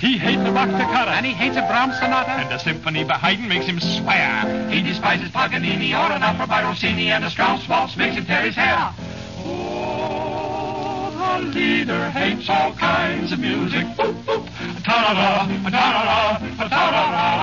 He 0.00 0.16
hates 0.18 0.42
the 0.42 0.52
Bach 0.52 0.70
toccata. 0.70 1.10
And 1.10 1.26
he 1.26 1.32
hates 1.32 1.56
a 1.56 1.62
Brahms 1.62 1.98
sonata. 1.98 2.30
And 2.30 2.52
a 2.52 2.58
symphony 2.58 3.04
by 3.04 3.14
Haydn 3.14 3.48
makes 3.48 3.66
him 3.66 3.80
swear. 3.80 4.70
He 4.70 4.82
despises 4.82 5.30
Paganini 5.30 5.92
or 5.92 6.12
an 6.12 6.22
opera 6.22 6.46
by 6.46 6.62
Rossini, 6.62 7.10
and 7.10 7.24
a 7.24 7.30
Strauss 7.30 7.66
waltz 7.68 7.96
makes 7.96 8.16
him 8.16 8.26
tear 8.26 8.42
his 8.42 8.54
hair. 8.54 8.94
Oh, 9.44 11.10
the 11.40 11.46
leader 11.46 12.10
hates 12.10 12.48
all 12.48 12.72
kinds 12.74 13.32
of 13.32 13.40
music. 13.40 13.86
Boop, 13.96 14.22
boop. 14.24 14.46
Ta-da-da, 14.84 15.46
ta-da-da, 15.70 16.38
ta-da-da-da. 16.56 17.38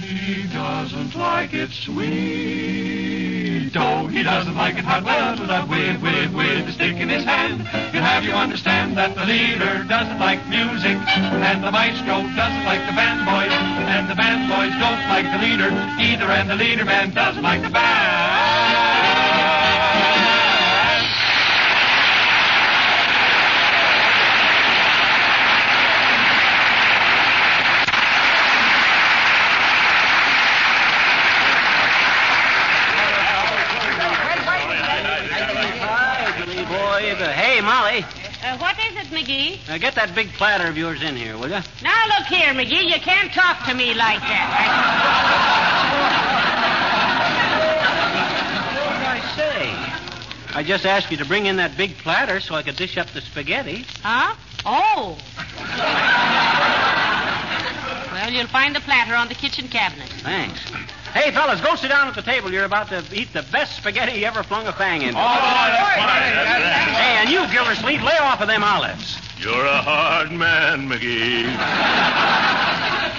He 0.00 0.46
doesn't 0.52 1.14
like 1.16 1.54
it 1.54 1.70
sweet. 1.70 3.37
Oh, 3.76 4.06
he 4.06 4.22
doesn't 4.22 4.54
like 4.54 4.76
it 4.76 4.84
hot. 4.84 5.04
Well, 5.04 5.36
that 5.46 5.68
with, 5.68 6.00
with, 6.02 6.32
with 6.34 6.66
the 6.66 6.72
stick 6.72 6.96
in 6.96 7.08
his 7.08 7.24
hand. 7.24 7.60
He'll 7.92 8.02
have 8.02 8.24
you 8.24 8.32
understand 8.32 8.96
that 8.96 9.14
the 9.14 9.24
leader 9.26 9.84
doesn't 9.84 10.18
like 10.18 10.46
music, 10.48 10.96
and 10.96 11.62
the 11.62 11.70
maestro 11.70 12.22
doesn't 12.34 12.64
like 12.64 12.80
the 12.86 12.94
band 12.96 13.26
boys, 13.26 13.52
and 13.52 14.08
the 14.08 14.14
band 14.14 14.48
boys 14.48 14.72
don't 14.80 15.04
like 15.08 15.26
the 15.28 15.38
leader 15.44 15.70
either, 16.00 16.30
and 16.32 16.48
the 16.48 16.56
leader 16.56 16.84
man 16.84 17.10
doesn't 17.10 17.42
like 17.42 17.62
the 17.62 17.70
band. 17.70 18.88
Hi, 35.80 36.44
Billy 36.44 36.64
boy. 36.64 37.24
Uh, 37.24 37.32
Hey, 37.32 37.60
Molly, 37.60 38.04
Uh, 38.42 38.56
what 38.58 38.76
is 38.78 38.96
it, 38.96 38.97
McGee? 39.10 39.58
uh, 39.68 39.78
get 39.78 39.94
that 39.94 40.14
big 40.14 40.28
platter 40.32 40.66
of 40.68 40.76
yours 40.76 41.02
in 41.02 41.16
here, 41.16 41.36
will 41.36 41.48
you? 41.48 41.60
Now 41.82 42.06
look 42.18 42.26
here, 42.28 42.52
McGee. 42.54 42.88
You 42.88 43.00
can't 43.00 43.32
talk 43.32 43.64
to 43.66 43.74
me 43.74 43.94
like 43.94 44.20
that. 44.20 45.64
What 48.78 48.94
did 48.98 49.06
I 49.06 49.20
say? 49.36 50.58
I 50.58 50.62
just 50.64 50.86
asked 50.86 51.10
you 51.10 51.16
to 51.18 51.24
bring 51.24 51.46
in 51.46 51.56
that 51.56 51.76
big 51.76 51.96
platter 51.98 52.40
so 52.40 52.54
I 52.54 52.62
could 52.62 52.76
dish 52.76 52.96
up 52.96 53.08
the 53.08 53.20
spaghetti. 53.20 53.84
Huh? 54.02 54.34
Oh. 54.64 55.18
Well, 58.12 58.30
you'll 58.32 58.46
find 58.48 58.74
the 58.74 58.80
platter 58.80 59.14
on 59.14 59.28
the 59.28 59.34
kitchen 59.34 59.68
cabinet. 59.68 60.08
Thanks. 60.08 60.60
Hey, 61.14 61.30
fellas, 61.32 61.60
go 61.60 61.74
sit 61.74 61.88
down 61.88 62.08
at 62.08 62.14
the 62.14 62.22
table. 62.22 62.52
You're 62.52 62.64
about 62.64 62.88
to 62.88 63.02
eat 63.12 63.32
the 63.32 63.42
best 63.50 63.76
spaghetti 63.76 64.18
you 64.20 64.26
ever 64.26 64.42
flung 64.42 64.66
a 64.66 64.72
fang 64.72 65.02
into. 65.02 65.18
Oh, 65.18 65.22
that's 65.22 65.96
fine. 66.00 66.34
That's. 66.34 66.90
Hey, 66.96 67.16
and 67.20 67.30
you, 67.30 67.46
Gildersleeve, 67.52 68.02
lay 68.02 68.16
off 68.18 68.40
of 68.40 68.48
them 68.48 68.62
olives. 68.62 69.18
You're 69.38 69.64
a 69.66 69.82
hard 69.82 70.32
man, 70.32 70.88
McGee. 70.88 71.44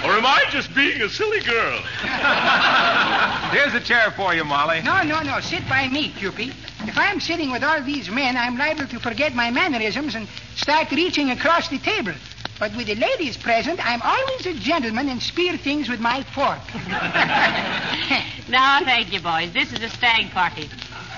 or 0.04 0.12
am 0.12 0.26
I 0.26 0.44
just 0.50 0.74
being 0.74 1.00
a 1.02 1.08
silly 1.08 1.40
girl? 1.40 1.80
Here's 3.52 3.74
a 3.74 3.80
chair 3.80 4.10
for 4.12 4.34
you, 4.34 4.44
Molly. 4.44 4.82
No, 4.82 5.02
no, 5.02 5.20
no. 5.22 5.40
Sit 5.40 5.68
by 5.68 5.88
me, 5.88 6.10
Cupid. 6.10 6.54
If 6.90 6.98
I'm 6.98 7.20
sitting 7.20 7.52
with 7.52 7.62
all 7.62 7.80
these 7.84 8.10
men, 8.10 8.36
I'm 8.36 8.58
liable 8.58 8.88
to 8.88 8.98
forget 8.98 9.32
my 9.32 9.52
mannerisms 9.52 10.16
and 10.16 10.26
start 10.56 10.90
reaching 10.90 11.30
across 11.30 11.68
the 11.68 11.78
table. 11.78 12.14
But 12.58 12.74
with 12.74 12.88
the 12.88 12.96
ladies 12.96 13.36
present, 13.36 13.78
I'm 13.86 14.02
always 14.02 14.44
a 14.46 14.54
gentleman 14.54 15.08
and 15.08 15.22
spear 15.22 15.56
things 15.56 15.88
with 15.88 16.00
my 16.00 16.24
fork. 16.34 16.58
No, 18.50 18.80
thank 18.82 19.12
you, 19.12 19.20
boys. 19.20 19.52
This 19.52 19.72
is 19.72 19.80
a 19.80 19.88
stag 19.88 20.32
party. 20.32 20.68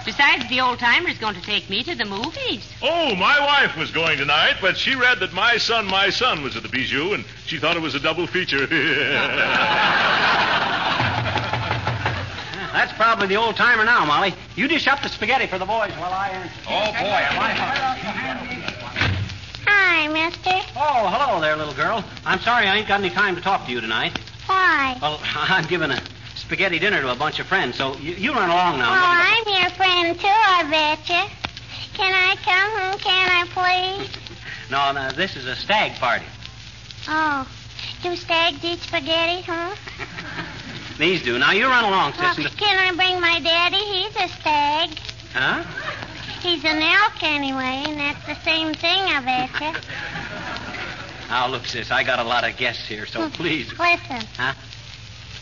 Besides, 0.05 0.47
the 0.51 0.61
old 0.61 0.79
timer's 0.79 1.17
going 1.17 1.37
to 1.37 1.41
take 1.41 1.71
me 1.71 1.83
to 1.85 1.95
the 1.95 2.05
movies. 2.05 2.69
Oh, 2.83 3.15
my 3.15 3.41
wife 3.41 3.75
was 3.75 3.91
going 3.91 4.19
tonight, 4.19 4.57
but 4.61 4.77
she 4.77 4.95
read 4.95 5.21
that 5.21 5.33
My 5.33 5.57
Son, 5.57 5.87
My 5.87 6.11
Son 6.11 6.43
was 6.43 6.57
at 6.57 6.63
the 6.63 6.69
Bijou, 6.69 7.15
and 7.15 7.25
she 7.47 7.59
thought 7.59 7.75
it 7.75 7.81
was 7.81 7.95
a 7.95 8.01
double 8.01 8.27
feature. 8.27 8.67
That's 12.73 12.93
probably 12.95 13.27
the 13.27 13.37
old 13.37 13.57
timer 13.57 13.85
now, 13.85 14.05
Molly. 14.07 14.35
You 14.57 14.67
dish 14.67 14.87
up 14.89 15.03
the 15.03 15.09
spaghetti 15.09 15.47
for 15.47 15.59
the 15.59 15.67
boys 15.67 15.93
while 15.93 16.13
I 16.13 16.31
answer. 16.31 16.55
Oh, 16.67 16.93
boy, 16.93 17.21
am 17.29 17.39
I 17.39 17.53
Hi, 19.67 20.09
mister. 20.09 20.51
Oh, 20.75 21.07
hello 21.09 21.41
there, 21.41 21.55
little 21.55 21.75
girl. 21.75 22.03
I'm 22.25 22.41
sorry 22.41 22.67
I 22.67 22.79
ain't 22.79 22.89
got 22.89 23.01
any 23.01 23.11
time 23.11 23.37
to 23.37 23.43
talk 23.43 23.67
to 23.67 23.73
you 23.73 23.81
tonight. 23.81 24.19
Why? 24.47 24.97
Well, 25.03 25.21
I'm 25.35 25.67
giving 25.67 25.91
a 25.91 26.01
spaghetti 26.35 26.79
dinner 26.79 27.03
to 27.03 27.13
a 27.13 27.15
bunch 27.15 27.41
of 27.41 27.47
friends, 27.47 27.77
so 27.77 27.95
you, 27.99 28.15
you 28.15 28.33
run 28.33 28.49
along 28.49 28.79
now. 28.79 28.91
Oh, 28.91 28.97
I'm 28.97 29.63
your 29.63 29.71
friend, 29.77 30.19
too, 30.19 30.27
I 30.27 30.65
betcha. 30.71 31.31
Can 31.95 32.15
I 32.15 32.37
come 32.37 32.81
home, 32.81 32.99
can 32.99 33.29
I, 33.31 33.99
please? 33.99 34.11
No, 34.71 34.93
no, 34.93 35.11
this 35.13 35.37
is 35.37 35.47
a 35.47 35.55
stag 35.55 35.93
party. 36.01 36.25
Oh, 37.07 37.47
do 38.03 38.17
stags 38.17 38.65
eat 38.65 38.79
spaghetti, 38.81 39.43
huh? 39.43 39.77
These 40.99 41.23
do. 41.23 41.39
Now, 41.39 41.53
you 41.53 41.67
run 41.67 41.85
along, 41.85 42.15
Well, 42.19 42.35
can 42.35 42.79
I 42.79 42.95
bring 42.95 43.21
my 43.21 43.41
daddy? 43.41 43.77
He's 43.77 44.17
a 44.17 44.29
stag. 44.29 44.91
Huh? 45.33 45.65
He's 46.43 46.65
an 46.65 46.83
elk 46.83 47.23
anyway, 47.23 47.85
and 47.87 47.99
that's 47.99 48.27
the 48.27 48.35
same 48.45 48.75
thing, 48.75 49.01
I 49.01 49.21
betcha. 49.25 49.81
Now, 51.29 51.47
look, 51.49 51.65
sis, 51.65 51.91
I 51.91 52.05
got 52.05 52.19
a 52.19 52.25
lot 52.25 52.45
of 52.47 52.59
guests 52.59 52.87
here, 52.87 53.07
so 53.07 53.23
hmm. 53.23 53.31
please. 53.31 53.71
Listen, 53.71 54.21
Huh? 54.37 54.53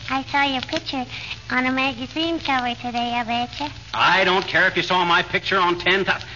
I 0.09 0.23
saw 0.23 0.43
your 0.43 0.61
picture 0.61 1.05
on 1.49 1.65
a 1.65 1.71
magazine 1.71 2.39
cover 2.39 2.73
today, 2.75 3.11
I 3.13 3.23
betcha. 3.25 3.69
I 3.93 4.23
don't 4.23 4.47
care 4.47 4.67
if 4.67 4.77
you 4.77 4.83
saw 4.83 5.03
my 5.03 5.21
picture 5.21 5.57
on 5.57 5.77
10,000. 5.79 6.27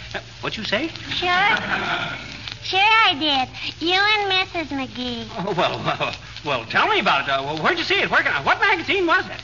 What'd 0.42 0.58
you 0.58 0.66
say? 0.66 0.90
Sure? 1.10 1.30
Sure 2.66 2.80
I 2.80 3.14
did. 3.14 3.48
You 3.80 3.94
and 3.94 4.32
Mrs. 4.32 4.70
McGee. 4.76 5.28
Oh, 5.38 5.54
well, 5.56 5.78
well, 5.86 6.16
well, 6.46 6.66
tell 6.66 6.88
me 6.88 7.00
about 7.00 7.28
it. 7.28 7.32
Uh, 7.32 7.56
where'd 7.62 7.78
you 7.78 7.84
see 7.84 8.00
it? 8.02 8.10
Where 8.10 8.22
can 8.22 8.34
I, 8.34 8.42
what 8.44 8.60
magazine 8.60 9.06
was 9.08 9.26
it? 9.28 9.42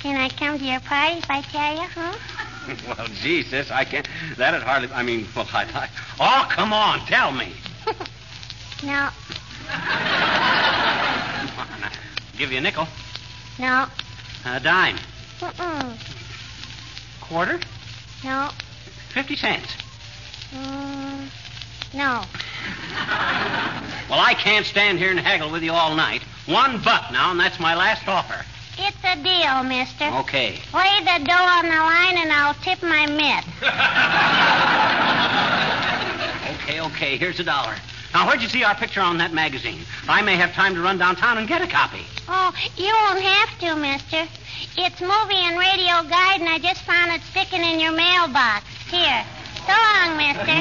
Can 0.00 0.16
I 0.16 0.28
come 0.28 0.58
to 0.58 0.64
your 0.64 0.80
party 0.80 1.18
if 1.18 1.30
I 1.30 1.40
tell 1.40 1.74
you, 1.74 1.88
huh? 1.94 2.74
well, 2.98 3.06
gee, 3.22 3.42
sis, 3.42 3.70
I 3.70 3.84
can't. 3.84 4.06
That'd 4.36 4.62
hardly. 4.62 4.90
I 4.92 5.02
mean, 5.02 5.26
well, 5.34 5.48
I. 5.52 5.64
I 5.64 5.88
oh, 6.20 6.46
come 6.50 6.72
on, 6.72 7.00
tell 7.06 7.32
me. 7.32 7.52
No, 8.82 9.08
Come 9.66 9.80
on, 11.58 11.90
Give 12.36 12.52
you 12.52 12.58
a 12.58 12.60
nickel. 12.60 12.86
no, 13.58 13.86
A 14.44 14.60
dime. 14.60 14.96
mm-mm, 15.40 15.96
Quarter? 17.22 17.60
no, 18.24 18.50
Fifty 19.14 19.36
cents. 19.36 19.68
mm, 20.52 21.28
no. 21.94 22.24
Well, 24.10 24.20
I 24.20 24.34
can't 24.34 24.66
stand 24.66 24.98
here 24.98 25.10
and 25.10 25.18
haggle 25.18 25.50
with 25.50 25.62
you 25.62 25.72
all 25.72 25.94
night. 25.94 26.22
One 26.46 26.80
buck 26.82 27.10
now, 27.10 27.30
and 27.30 27.40
that's 27.40 27.58
my 27.58 27.74
last 27.74 28.06
offer. 28.06 28.44
It's 28.76 28.96
a 29.04 29.16
deal, 29.22 29.62
mister. 29.62 30.04
Okay. 30.20 30.60
Lay 30.74 31.00
the 31.00 31.24
dough 31.24 31.32
on 31.32 31.64
the 31.64 31.70
line 31.70 32.18
and 32.18 32.32
I'll 32.32 32.54
tip 32.54 32.82
my 32.82 33.06
mitt. 33.06 33.44
Okay, 36.62 36.80
okay. 36.80 37.16
Here's 37.16 37.38
a 37.40 37.44
dollar. 37.44 37.76
Now, 38.12 38.26
where'd 38.26 38.42
you 38.42 38.48
see 38.48 38.62
our 38.64 38.74
picture 38.74 39.00
on 39.00 39.18
that 39.18 39.32
magazine? 39.32 39.84
I 40.08 40.22
may 40.22 40.36
have 40.36 40.52
time 40.52 40.74
to 40.74 40.80
run 40.80 40.98
downtown 40.98 41.38
and 41.38 41.48
get 41.48 41.62
a 41.62 41.66
copy. 41.66 42.04
Oh, 42.28 42.52
you 42.76 42.92
won't 42.92 43.22
have 43.22 43.58
to, 43.60 43.76
mister. 43.76 44.26
It's 44.76 45.00
movie 45.00 45.36
and 45.36 45.58
radio 45.58 46.02
guide, 46.08 46.40
and 46.40 46.48
I 46.48 46.58
just 46.58 46.82
found 46.82 47.12
it 47.12 47.22
sticking 47.22 47.62
in 47.62 47.80
your 47.80 47.92
mailbox. 47.92 48.64
Here. 48.90 49.24
So 49.66 49.72
long, 49.72 50.16
mister. 50.16 50.60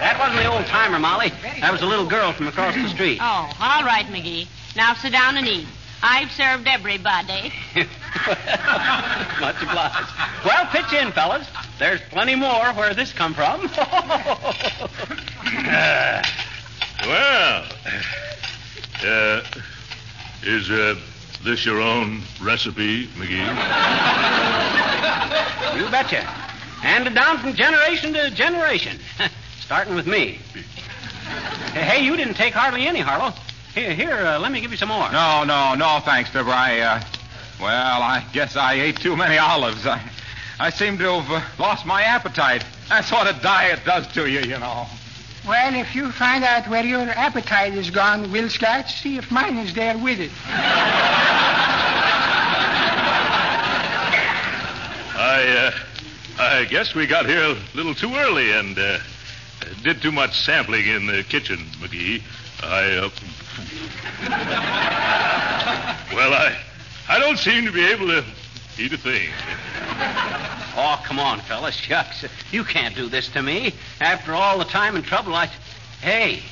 That 0.00 0.18
wasn't 0.20 0.38
the 0.38 0.46
old 0.46 0.55
timer, 0.66 0.98
Molly. 0.98 1.30
That 1.60 1.72
was 1.72 1.82
a 1.82 1.86
little 1.86 2.06
girl 2.06 2.32
from 2.32 2.48
across 2.48 2.74
the 2.74 2.88
street. 2.88 3.18
Oh, 3.20 3.50
all 3.60 3.84
right, 3.84 4.06
McGee. 4.06 4.46
Now 4.76 4.94
sit 4.94 5.12
down 5.12 5.36
and 5.36 5.46
eat. 5.46 5.66
I've 6.02 6.30
served 6.32 6.66
everybody. 6.68 7.52
Much 9.40 9.62
obliged. 9.62 10.10
Well, 10.44 10.66
pitch 10.66 10.92
in, 10.92 11.12
fellas. 11.12 11.48
There's 11.78 12.00
plenty 12.10 12.34
more 12.34 12.72
where 12.74 12.92
this 12.94 13.12
come 13.12 13.34
from. 13.34 13.62
Well, 17.06 17.64
uh, 19.04 19.42
is 20.42 20.70
uh, 20.70 20.96
this 21.44 21.64
your 21.64 21.80
own 21.80 22.22
recipe, 22.42 23.06
McGee? 23.08 23.46
you 25.78 25.90
betcha. 25.90 26.22
Handed 26.80 27.14
down 27.14 27.38
from 27.38 27.54
generation 27.54 28.12
to 28.14 28.30
generation. 28.30 28.98
Starting 29.66 29.96
with 29.96 30.06
me. 30.06 30.38
Hey, 31.72 32.04
you 32.04 32.16
didn't 32.16 32.34
take 32.34 32.54
hardly 32.54 32.86
any, 32.86 33.00
Harlow. 33.00 33.34
Here, 33.74 33.92
here, 33.92 34.14
uh, 34.14 34.38
let 34.38 34.52
me 34.52 34.60
give 34.60 34.70
you 34.70 34.76
some 34.76 34.90
more. 34.90 35.10
No, 35.10 35.42
no, 35.42 35.74
no, 35.74 36.00
thanks, 36.04 36.30
Fibber. 36.30 36.52
I, 36.52 36.78
uh, 36.78 37.02
well, 37.60 38.00
I 38.00 38.24
guess 38.32 38.54
I 38.54 38.74
ate 38.74 39.00
too 39.00 39.16
many 39.16 39.38
olives. 39.38 39.84
I, 39.84 40.00
I 40.60 40.70
seem 40.70 40.96
to 40.98 41.20
have 41.20 41.28
uh, 41.32 41.40
lost 41.58 41.84
my 41.84 42.02
appetite. 42.02 42.64
That's 42.88 43.10
what 43.10 43.26
a 43.26 43.32
diet 43.42 43.80
does 43.84 44.06
to 44.12 44.30
you, 44.30 44.38
you 44.38 44.56
know. 44.60 44.86
Well, 45.48 45.74
if 45.74 45.96
you 45.96 46.12
find 46.12 46.44
out 46.44 46.68
where 46.68 46.84
your 46.84 47.00
appetite 47.00 47.74
is 47.74 47.90
gone, 47.90 48.30
we'll 48.30 48.48
Scott, 48.48 48.88
see 48.88 49.16
if 49.16 49.32
mine 49.32 49.56
is 49.56 49.74
there 49.74 49.98
with 49.98 50.20
it. 50.20 50.30
I, 55.18 55.72
uh, 56.38 56.40
I 56.40 56.64
guess 56.66 56.94
we 56.94 57.08
got 57.08 57.26
here 57.26 57.42
a 57.42 57.56
little 57.74 57.96
too 57.96 58.14
early 58.14 58.52
and 58.52 58.78
uh, 58.78 58.98
did 59.82 60.02
too 60.02 60.12
much 60.12 60.40
sampling 60.44 60.86
in 60.86 61.06
the 61.06 61.22
kitchen, 61.22 61.58
McGee. 61.80 62.22
I, 62.62 62.96
uh, 62.96 63.10
well, 66.14 66.32
I, 66.32 66.56
I 67.08 67.18
don't 67.18 67.38
seem 67.38 67.64
to 67.66 67.72
be 67.72 67.84
able 67.84 68.08
to 68.08 68.24
eat 68.78 68.92
a 68.92 68.98
thing. 68.98 69.28
Oh, 70.76 71.02
come 71.04 71.18
on, 71.18 71.40
fellas. 71.40 71.74
Shucks. 71.74 72.24
You 72.50 72.64
can't 72.64 72.94
do 72.94 73.08
this 73.08 73.28
to 73.30 73.42
me. 73.42 73.72
After 74.00 74.34
all 74.34 74.58
the 74.58 74.64
time 74.64 74.96
and 74.96 75.04
trouble, 75.04 75.34
I. 75.34 75.50
Hey, 76.00 76.42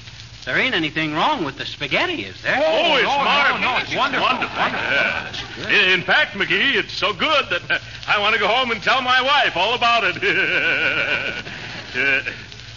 there 0.45 0.59
ain't 0.59 0.75
anything 0.75 1.15
wrong 1.15 1.45
with 1.45 1.57
the 1.57 1.65
spaghetti, 1.65 2.25
is 2.25 2.41
there? 2.43 2.63
Oh, 2.63 2.97
it's 2.97 3.03
no, 3.05 3.25
marvelous. 3.25 3.61
No, 3.61 3.73
no, 3.73 3.79
it's 3.79 3.95
wonderful. 3.95 4.27
wonderful. 4.27 4.57
Yes. 4.57 5.43
In, 5.69 6.01
in 6.01 6.03
fact, 6.03 6.33
McGee, 6.33 6.75
it's 6.75 6.93
so 6.93 7.13
good 7.13 7.47
that 7.51 7.81
I 8.07 8.21
want 8.21 8.35
to 8.35 8.41
go 8.41 8.49
home 8.49 8.71
and 8.71 8.83
tell 8.83 9.01
my 9.01 9.23
wife 9.23 9.57
all 9.57 9.75
about 9.75 10.05
it. 10.05 11.45
Uh, 11.95 12.21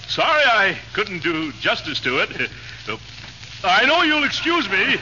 sorry 0.07 0.43
I 0.45 0.77
couldn't 0.93 1.23
do 1.23 1.51
justice 1.53 1.99
to 2.01 2.19
it. 2.19 2.49
I 3.63 3.85
know 3.85 4.03
you'll 4.03 4.23
excuse 4.23 4.69
me. 4.69 4.97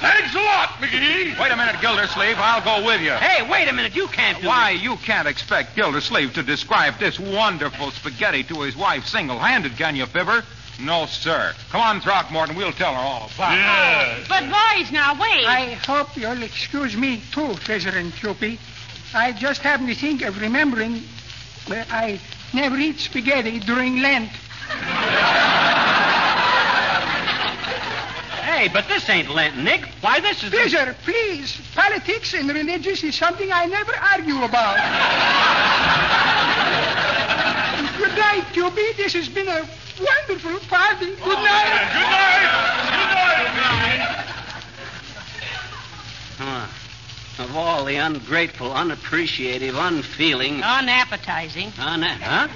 Thanks 0.00 0.34
a 0.34 0.40
lot, 0.40 0.70
McGee. 0.80 1.38
Wait 1.38 1.52
a 1.52 1.56
minute, 1.56 1.80
Gildersleeve. 1.80 2.36
I'll 2.36 2.60
go 2.60 2.84
with 2.84 3.00
you. 3.00 3.12
Hey, 3.12 3.48
wait 3.48 3.68
a 3.68 3.72
minute. 3.72 3.94
You 3.94 4.08
can't 4.08 4.40
do 4.40 4.48
Why, 4.48 4.70
you 4.70 4.96
can't 4.96 5.28
expect 5.28 5.76
Gildersleeve 5.76 6.34
to 6.34 6.42
describe 6.42 6.98
this 6.98 7.20
wonderful 7.20 7.92
spaghetti 7.92 8.42
to 8.44 8.62
his 8.62 8.76
wife 8.76 9.06
single-handed, 9.06 9.76
can 9.76 9.94
you, 9.94 10.06
Fibber? 10.06 10.42
No, 10.80 11.06
sir. 11.06 11.54
Come 11.70 11.80
on, 11.80 12.00
Throckmorton. 12.00 12.56
We'll 12.56 12.72
tell 12.72 12.92
her 12.92 12.98
all 13.00 13.30
about 13.32 13.56
it. 13.56 13.64
Oh, 13.64 14.24
but, 14.28 14.42
boys, 14.42 14.90
now 14.90 15.14
wait. 15.14 15.46
I 15.46 15.74
hope 15.86 16.16
you'll 16.16 16.42
excuse 16.42 16.96
me, 16.96 17.22
too, 17.30 17.54
Fizzer 17.54 17.94
and 17.94 18.12
Cupid. 18.12 18.58
I 19.14 19.32
just 19.32 19.60
happened 19.60 19.90
to 19.90 19.94
think 19.94 20.22
of 20.22 20.40
remembering 20.40 21.02
that 21.68 21.86
I 21.92 22.18
never 22.52 22.76
eat 22.78 22.98
spaghetti 22.98 23.60
during 23.60 24.02
Lent. 24.02 24.30
Hey, 28.42 28.68
but 28.68 28.86
this 28.86 29.08
ain't 29.08 29.28
Lent, 29.28 29.56
Nick. 29.58 29.86
Why, 30.02 30.20
this 30.20 30.42
is. 30.44 30.52
Fizzer, 30.52 30.94
please. 31.04 31.60
Politics 31.74 32.34
and 32.34 32.48
religious 32.48 33.02
is 33.02 33.16
something 33.16 33.50
I 33.52 33.66
never 33.66 33.92
argue 33.96 34.42
about. 34.44 34.76
Good 37.98 38.16
night, 38.16 38.44
Cupid. 38.52 38.96
This 38.96 39.14
has 39.14 39.28
been 39.28 39.48
a 39.48 39.66
wonderful 39.98 40.58
party. 40.68 41.12
Oh, 41.20 41.24
good 41.24 41.38
night. 41.42 41.92
Good 41.92 42.10
night. 42.10 42.42
Huh. 46.38 46.66
Of 47.42 47.56
all 47.56 47.84
the 47.84 47.96
ungrateful, 47.96 48.72
unappreciative, 48.72 49.74
unfeeling. 49.76 50.62
Unappetizing. 50.62 51.72
Un- 51.78 52.02
huh? 52.02 52.48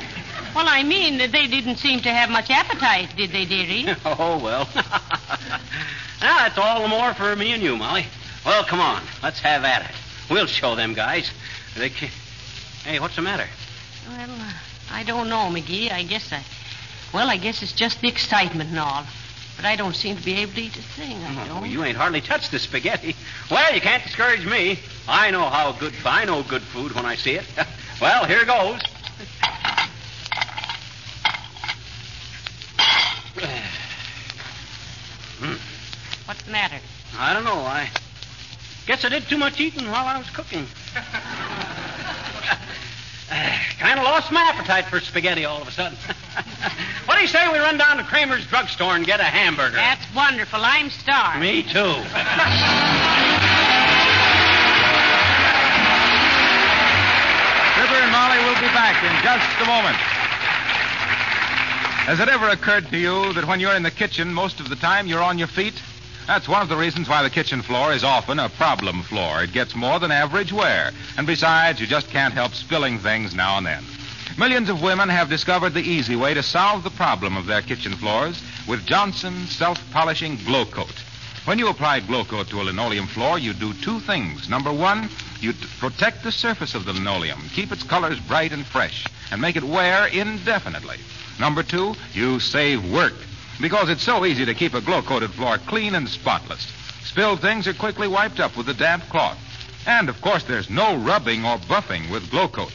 Well, 0.57 0.67
I 0.67 0.85
mean, 0.85 1.19
that 1.19 1.33
they 1.33 1.47
didn't 1.49 1.77
seem 1.77 2.01
to 2.01 2.11
have 2.11 2.31
much 2.31 2.49
appetite, 2.49 3.15
did 3.15 3.31
they, 3.31 3.45
dearie? 3.45 3.85
Oh, 4.07 4.39
well. 4.43 4.67
now, 4.75 6.39
that's 6.39 6.57
all 6.57 6.81
the 6.81 6.89
more 6.89 7.13
for 7.13 7.37
me 7.37 7.53
and 7.53 7.63
you, 7.63 7.77
Molly. 7.77 8.07
Well, 8.45 8.65
come 8.65 8.81
on. 8.81 9.03
Let's 9.23 9.39
have 9.41 9.65
at 9.65 9.83
it. 9.83 9.95
We'll 10.31 10.47
show 10.47 10.75
them 10.75 10.95
guys. 10.95 11.31
They 11.77 11.91
can... 11.91 12.09
Hey, 12.85 12.99
what's 13.01 13.17
the 13.17 13.23
matter? 13.23 13.47
Well, 14.09 14.31
uh, 14.31 14.53
I 14.91 15.03
don't 15.05 15.29
know, 15.29 15.51
McGee. 15.51 15.93
I 15.93 16.05
guess 16.05 16.33
I. 16.33 16.43
Well, 17.13 17.29
I 17.29 17.37
guess 17.37 17.63
it's 17.63 17.73
just 17.75 18.01
the 18.01 18.09
excitement 18.09 18.71
and 18.71 18.79
all. 18.79 19.05
But 19.57 19.67
I 19.67 19.77
don't 19.77 19.95
seem 19.95 20.17
to 20.17 20.25
be 20.25 20.37
able 20.37 20.53
to 20.55 20.63
eat 20.63 20.77
a 20.79 20.83
thing. 20.83 21.19
I 21.23 21.45
Oh, 21.45 21.61
don't. 21.61 21.71
you 21.71 21.85
ain't 21.85 21.99
hardly 21.99 22.23
touched 22.23 22.51
the 22.51 22.59
spaghetti. 22.59 23.15
Well, 23.51 23.75
you 23.75 23.83
can't 23.83 24.03
discourage 24.03 24.47
me. 24.47 24.79
I 25.07 25.31
know 25.31 25.45
how 25.51 25.73
good, 25.73 25.93
I 26.07 26.25
know 26.25 26.43
good 26.43 26.63
food 26.63 26.93
when 26.93 27.05
I 27.05 27.15
see 27.17 27.33
it. 27.33 27.45
well, 28.01 28.25
here 28.25 28.47
goes. 28.47 28.81
What's 36.47 36.63
the 36.63 36.63
matter? 36.63 36.79
I 37.19 37.35
don't 37.35 37.43
know. 37.43 37.59
I 37.59 37.91
guess 38.87 39.05
I 39.05 39.09
did 39.09 39.25
too 39.25 39.37
much 39.37 39.59
eating 39.59 39.91
while 39.91 40.07
I 40.07 40.17
was 40.19 40.31
cooking. 40.31 40.67
Uh, 43.29 43.59
kind 43.81 43.99
of 43.99 44.05
lost 44.05 44.31
my 44.31 44.41
appetite 44.41 44.85
for 44.85 45.01
spaghetti 45.01 45.45
all 45.45 45.61
of 45.61 45.67
a 45.67 45.73
sudden. 45.73 45.99
what 47.07 47.17
do 47.17 47.23
you 47.23 47.27
say 47.27 47.51
we 47.51 47.59
run 47.59 47.77
down 47.77 47.97
to 47.97 48.05
Kramer's 48.05 48.47
drugstore 48.47 48.95
and 48.95 49.05
get 49.05 49.19
a 49.19 49.25
hamburger? 49.25 49.75
That's 49.75 50.07
wonderful. 50.15 50.61
I'm 50.63 50.91
starved. 50.91 51.41
Me 51.41 51.65
too. 51.65 51.67
Fibber 51.75 51.99
and 57.99 58.13
Molly 58.13 58.39
will 58.47 58.55
be 58.63 58.71
back 58.71 59.03
in 59.03 59.11
just 59.27 59.61
a 59.61 59.67
moment. 59.67 59.97
Has 62.07 62.21
it 62.21 62.29
ever 62.29 62.49
occurred 62.51 62.89
to 62.91 62.97
you 62.97 63.33
that 63.33 63.45
when 63.49 63.59
you're 63.59 63.75
in 63.75 63.83
the 63.83 63.91
kitchen, 63.91 64.33
most 64.33 64.61
of 64.61 64.69
the 64.69 64.77
time 64.77 65.09
you're 65.09 65.21
on 65.21 65.37
your 65.37 65.49
feet? 65.49 65.83
That's 66.27 66.49
one 66.49 66.61
of 66.61 66.69
the 66.69 66.77
reasons 66.77 67.09
why 67.09 67.23
the 67.23 67.31
kitchen 67.31 67.63
floor 67.63 67.93
is 67.93 68.03
often 68.03 68.41
a 68.41 68.49
problem 68.49 69.03
floor. 69.05 69.45
It 69.45 69.53
gets 69.53 69.77
more 69.77 70.01
than 70.01 70.11
average 70.11 70.53
wear. 70.53 70.91
And 71.17 71.25
besides, 71.25 71.81
you 71.81 71.87
just 71.87 72.11
can't 72.11 72.35
help 72.35 72.53
spilling 72.53 72.99
things 72.99 73.33
now 73.33 73.59
and 73.59 73.67
then. 73.67 73.85
Millions 74.37 74.69
of 74.69 74.83
women 74.83 75.09
have 75.09 75.29
discovered 75.29 75.71
the 75.71 75.89
easy 75.89 76.17
way 76.17 76.35
to 76.35 76.43
solve 76.43 76.83
the 76.83 76.91
problem 76.91 77.37
of 77.37 77.47
their 77.47 77.63
kitchen 77.63 77.93
floors 77.93 78.43
with 78.67 78.85
Johnson 78.85 79.47
self-polishing 79.47 80.39
glow 80.45 80.65
coat. 80.65 80.93
When 81.45 81.61
you 81.61 81.69
apply 81.69 82.01
glow 82.01 82.25
coat 82.25 82.49
to 82.49 82.61
a 82.61 82.65
linoleum 82.65 83.07
floor, 83.07 83.39
you 83.39 83.53
do 83.53 83.73
two 83.75 84.01
things. 84.01 84.49
Number 84.49 84.73
one, 84.73 85.09
you 85.41 85.53
protect 85.79 86.25
the 86.25 86.33
surface 86.33 86.75
of 86.75 86.87
the 86.87 86.93
linoleum, 86.93 87.41
keep 87.55 87.71
its 87.71 87.85
colors 87.85 88.19
bright 88.19 88.51
and 88.51 88.67
fresh, 88.67 89.07
and 89.31 89.41
make 89.41 89.55
it 89.55 89.63
wear 89.63 90.09
indefinitely. 90.09 90.99
Number 91.39 91.63
two, 91.63 91.95
you 92.13 92.41
save 92.41 92.91
work 92.91 93.15
because 93.61 93.89
it's 93.89 94.03
so 94.03 94.25
easy 94.25 94.45
to 94.45 94.55
keep 94.55 94.75
a 94.75 94.81
glow 94.81 95.03
coated 95.03 95.31
floor 95.31 95.59
clean 95.59 95.95
and 95.95 96.09
spotless. 96.09 96.67
Spilled 97.03 97.41
things 97.41 97.67
are 97.67 97.75
quickly 97.75 98.09
wiped 98.09 98.41
up 98.41 98.57
with 98.57 98.69
a 98.69 98.75
damp 98.75 99.09
cloth. 99.09 99.39
And 99.87 100.09
of 100.09 100.21
course, 100.21 100.45
there's 100.45 100.69
no 100.69 100.97
rubbing 100.97 101.45
or 101.45 101.59
buffing 101.59 102.11
with 102.11 102.31
glow 102.31 102.49
coat. 102.49 102.73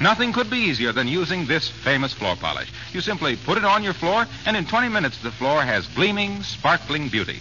Nothing 0.00 0.32
could 0.32 0.50
be 0.50 0.58
easier 0.58 0.92
than 0.92 1.08
using 1.08 1.46
this 1.46 1.68
famous 1.68 2.12
floor 2.12 2.36
polish. 2.36 2.72
You 2.92 3.00
simply 3.00 3.36
put 3.36 3.58
it 3.58 3.64
on 3.64 3.82
your 3.82 3.92
floor, 3.92 4.26
and 4.46 4.56
in 4.56 4.66
20 4.66 4.88
minutes, 4.88 5.18
the 5.18 5.30
floor 5.30 5.62
has 5.62 5.86
gleaming, 5.88 6.42
sparkling 6.42 7.08
beauty. 7.08 7.40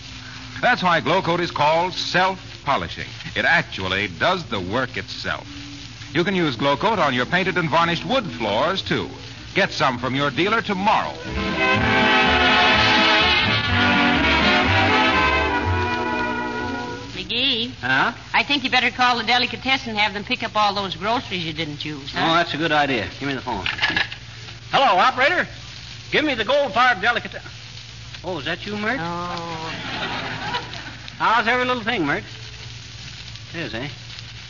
That's 0.62 0.84
why 0.84 1.00
Glow 1.00 1.22
Coat 1.22 1.40
is 1.40 1.50
called 1.50 1.94
self 1.94 2.40
polishing. 2.64 3.08
It 3.36 3.46
actually 3.46 4.08
does 4.08 4.44
the 4.46 4.60
work 4.60 4.96
itself. 4.96 5.48
You 6.14 6.24
can 6.24 6.36
use 6.36 6.56
Glow 6.56 6.78
Coat 6.78 7.00
on 7.00 7.14
your 7.14 7.26
painted 7.26 7.58
and 7.58 7.70
varnished 7.70 8.06
wood 8.06 8.26
floors, 8.26 8.82
too. 8.82 9.10
Get 9.54 9.72
some 9.72 10.00
from 10.00 10.16
your 10.16 10.32
dealer 10.32 10.62
tomorrow. 10.62 11.14
McGee, 17.14 17.72
Huh? 17.82 18.14
I 18.34 18.44
think 18.44 18.64
you 18.64 18.70
better 18.70 18.90
call 18.90 19.18
the 19.18 19.24
delicatessen 19.24 19.90
and 19.92 20.00
have 20.00 20.14
them 20.14 20.24
pick 20.24 20.44
up 20.44 20.56
all 20.56 20.74
those 20.74 20.96
groceries 20.96 21.46
you 21.46 21.54
didn't 21.54 21.84
use, 21.84 22.12
huh? 22.14 22.20
Oh, 22.24 22.36
that's 22.36 22.54
a 22.54 22.58
good 22.58 22.72
idea. 22.72 23.08
Give 23.20 23.28
me 23.28 23.36
the 23.36 23.42
phone. 23.42 23.66
Hello, 24.72 24.98
operator. 25.00 25.48
Give 26.12 26.24
me 26.24 26.34
the 26.34 26.46
Goldfarb 26.46 27.02
delicatessen. 27.02 27.50
Oh, 28.24 28.40
is 28.40 28.46
that 28.46 28.66
you, 28.66 28.78
Mert? 28.78 29.00
Oh. 29.02 29.74
How's 31.18 31.48
every 31.48 31.66
little 31.66 31.84
thing, 31.84 32.06
Mert? 32.06 32.24
It 33.54 33.60
is, 33.60 33.74
eh? 33.74 33.90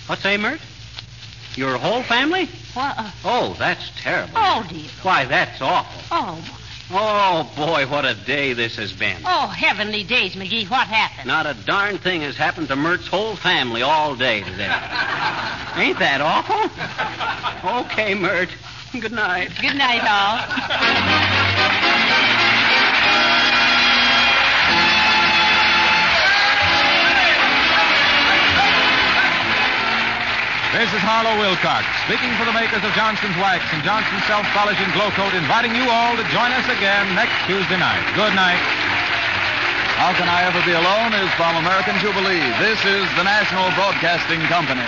What's 0.07 0.21
say, 0.21 0.37
Mert? 0.37 0.59
Your 1.55 1.77
whole 1.77 2.03
family? 2.03 2.49
What? 2.73 2.95
Oh, 3.25 3.55
that's 3.59 3.91
terrible. 4.01 4.33
Oh, 4.35 4.65
dear. 4.69 4.89
Why, 5.01 5.25
that's 5.25 5.61
awful. 5.61 6.01
Oh. 6.11 6.57
Oh, 6.93 7.49
boy, 7.55 7.87
what 7.87 8.05
a 8.05 8.13
day 8.13 8.53
this 8.53 8.75
has 8.75 8.91
been. 8.91 9.21
Oh, 9.25 9.47
heavenly 9.47 10.03
days, 10.03 10.35
McGee. 10.35 10.69
What 10.69 10.87
happened? 10.87 11.27
Not 11.27 11.45
a 11.45 11.53
darn 11.53 11.97
thing 11.97 12.21
has 12.21 12.35
happened 12.35 12.67
to 12.67 12.75
Mert's 12.75 13.07
whole 13.07 13.35
family 13.35 13.81
all 13.81 14.15
day 14.15 14.41
today. 14.41 14.69
Ain't 15.75 15.99
that 15.99 16.19
awful? 16.21 16.69
Okay, 17.85 18.13
Mert. 18.13 18.49
Good 18.91 19.13
night. 19.13 19.51
Good 19.61 19.75
night, 19.75 20.01
all. 20.03 20.39
This 30.71 30.87
is 30.87 31.03
Harlow 31.03 31.35
Wilcox, 31.35 31.83
speaking 32.07 32.31
for 32.39 32.47
the 32.47 32.55
makers 32.55 32.79
of 32.79 32.95
Johnson's 32.95 33.35
Wax 33.43 33.59
and 33.75 33.83
Johnson's 33.83 34.23
Self 34.23 34.47
Polishing 34.55 34.87
Glo-Coat, 34.95 35.35
inviting 35.35 35.75
you 35.75 35.83
all 35.91 36.15
to 36.15 36.23
join 36.31 36.47
us 36.55 36.63
again 36.71 37.11
next 37.11 37.35
Tuesday 37.43 37.75
night. 37.75 37.99
Good 38.15 38.31
night. 38.39 38.55
How 39.99 40.15
Can 40.15 40.31
I 40.31 40.47
Ever 40.47 40.63
Be 40.63 40.71
Alone 40.71 41.11
is 41.11 41.27
from 41.35 41.59
American 41.59 41.99
Jubilee. 41.99 42.39
This 42.63 42.79
is 42.87 43.03
the 43.19 43.27
National 43.27 43.67
Broadcasting 43.75 44.39
Company. 44.47 44.87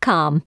com. 0.00 0.36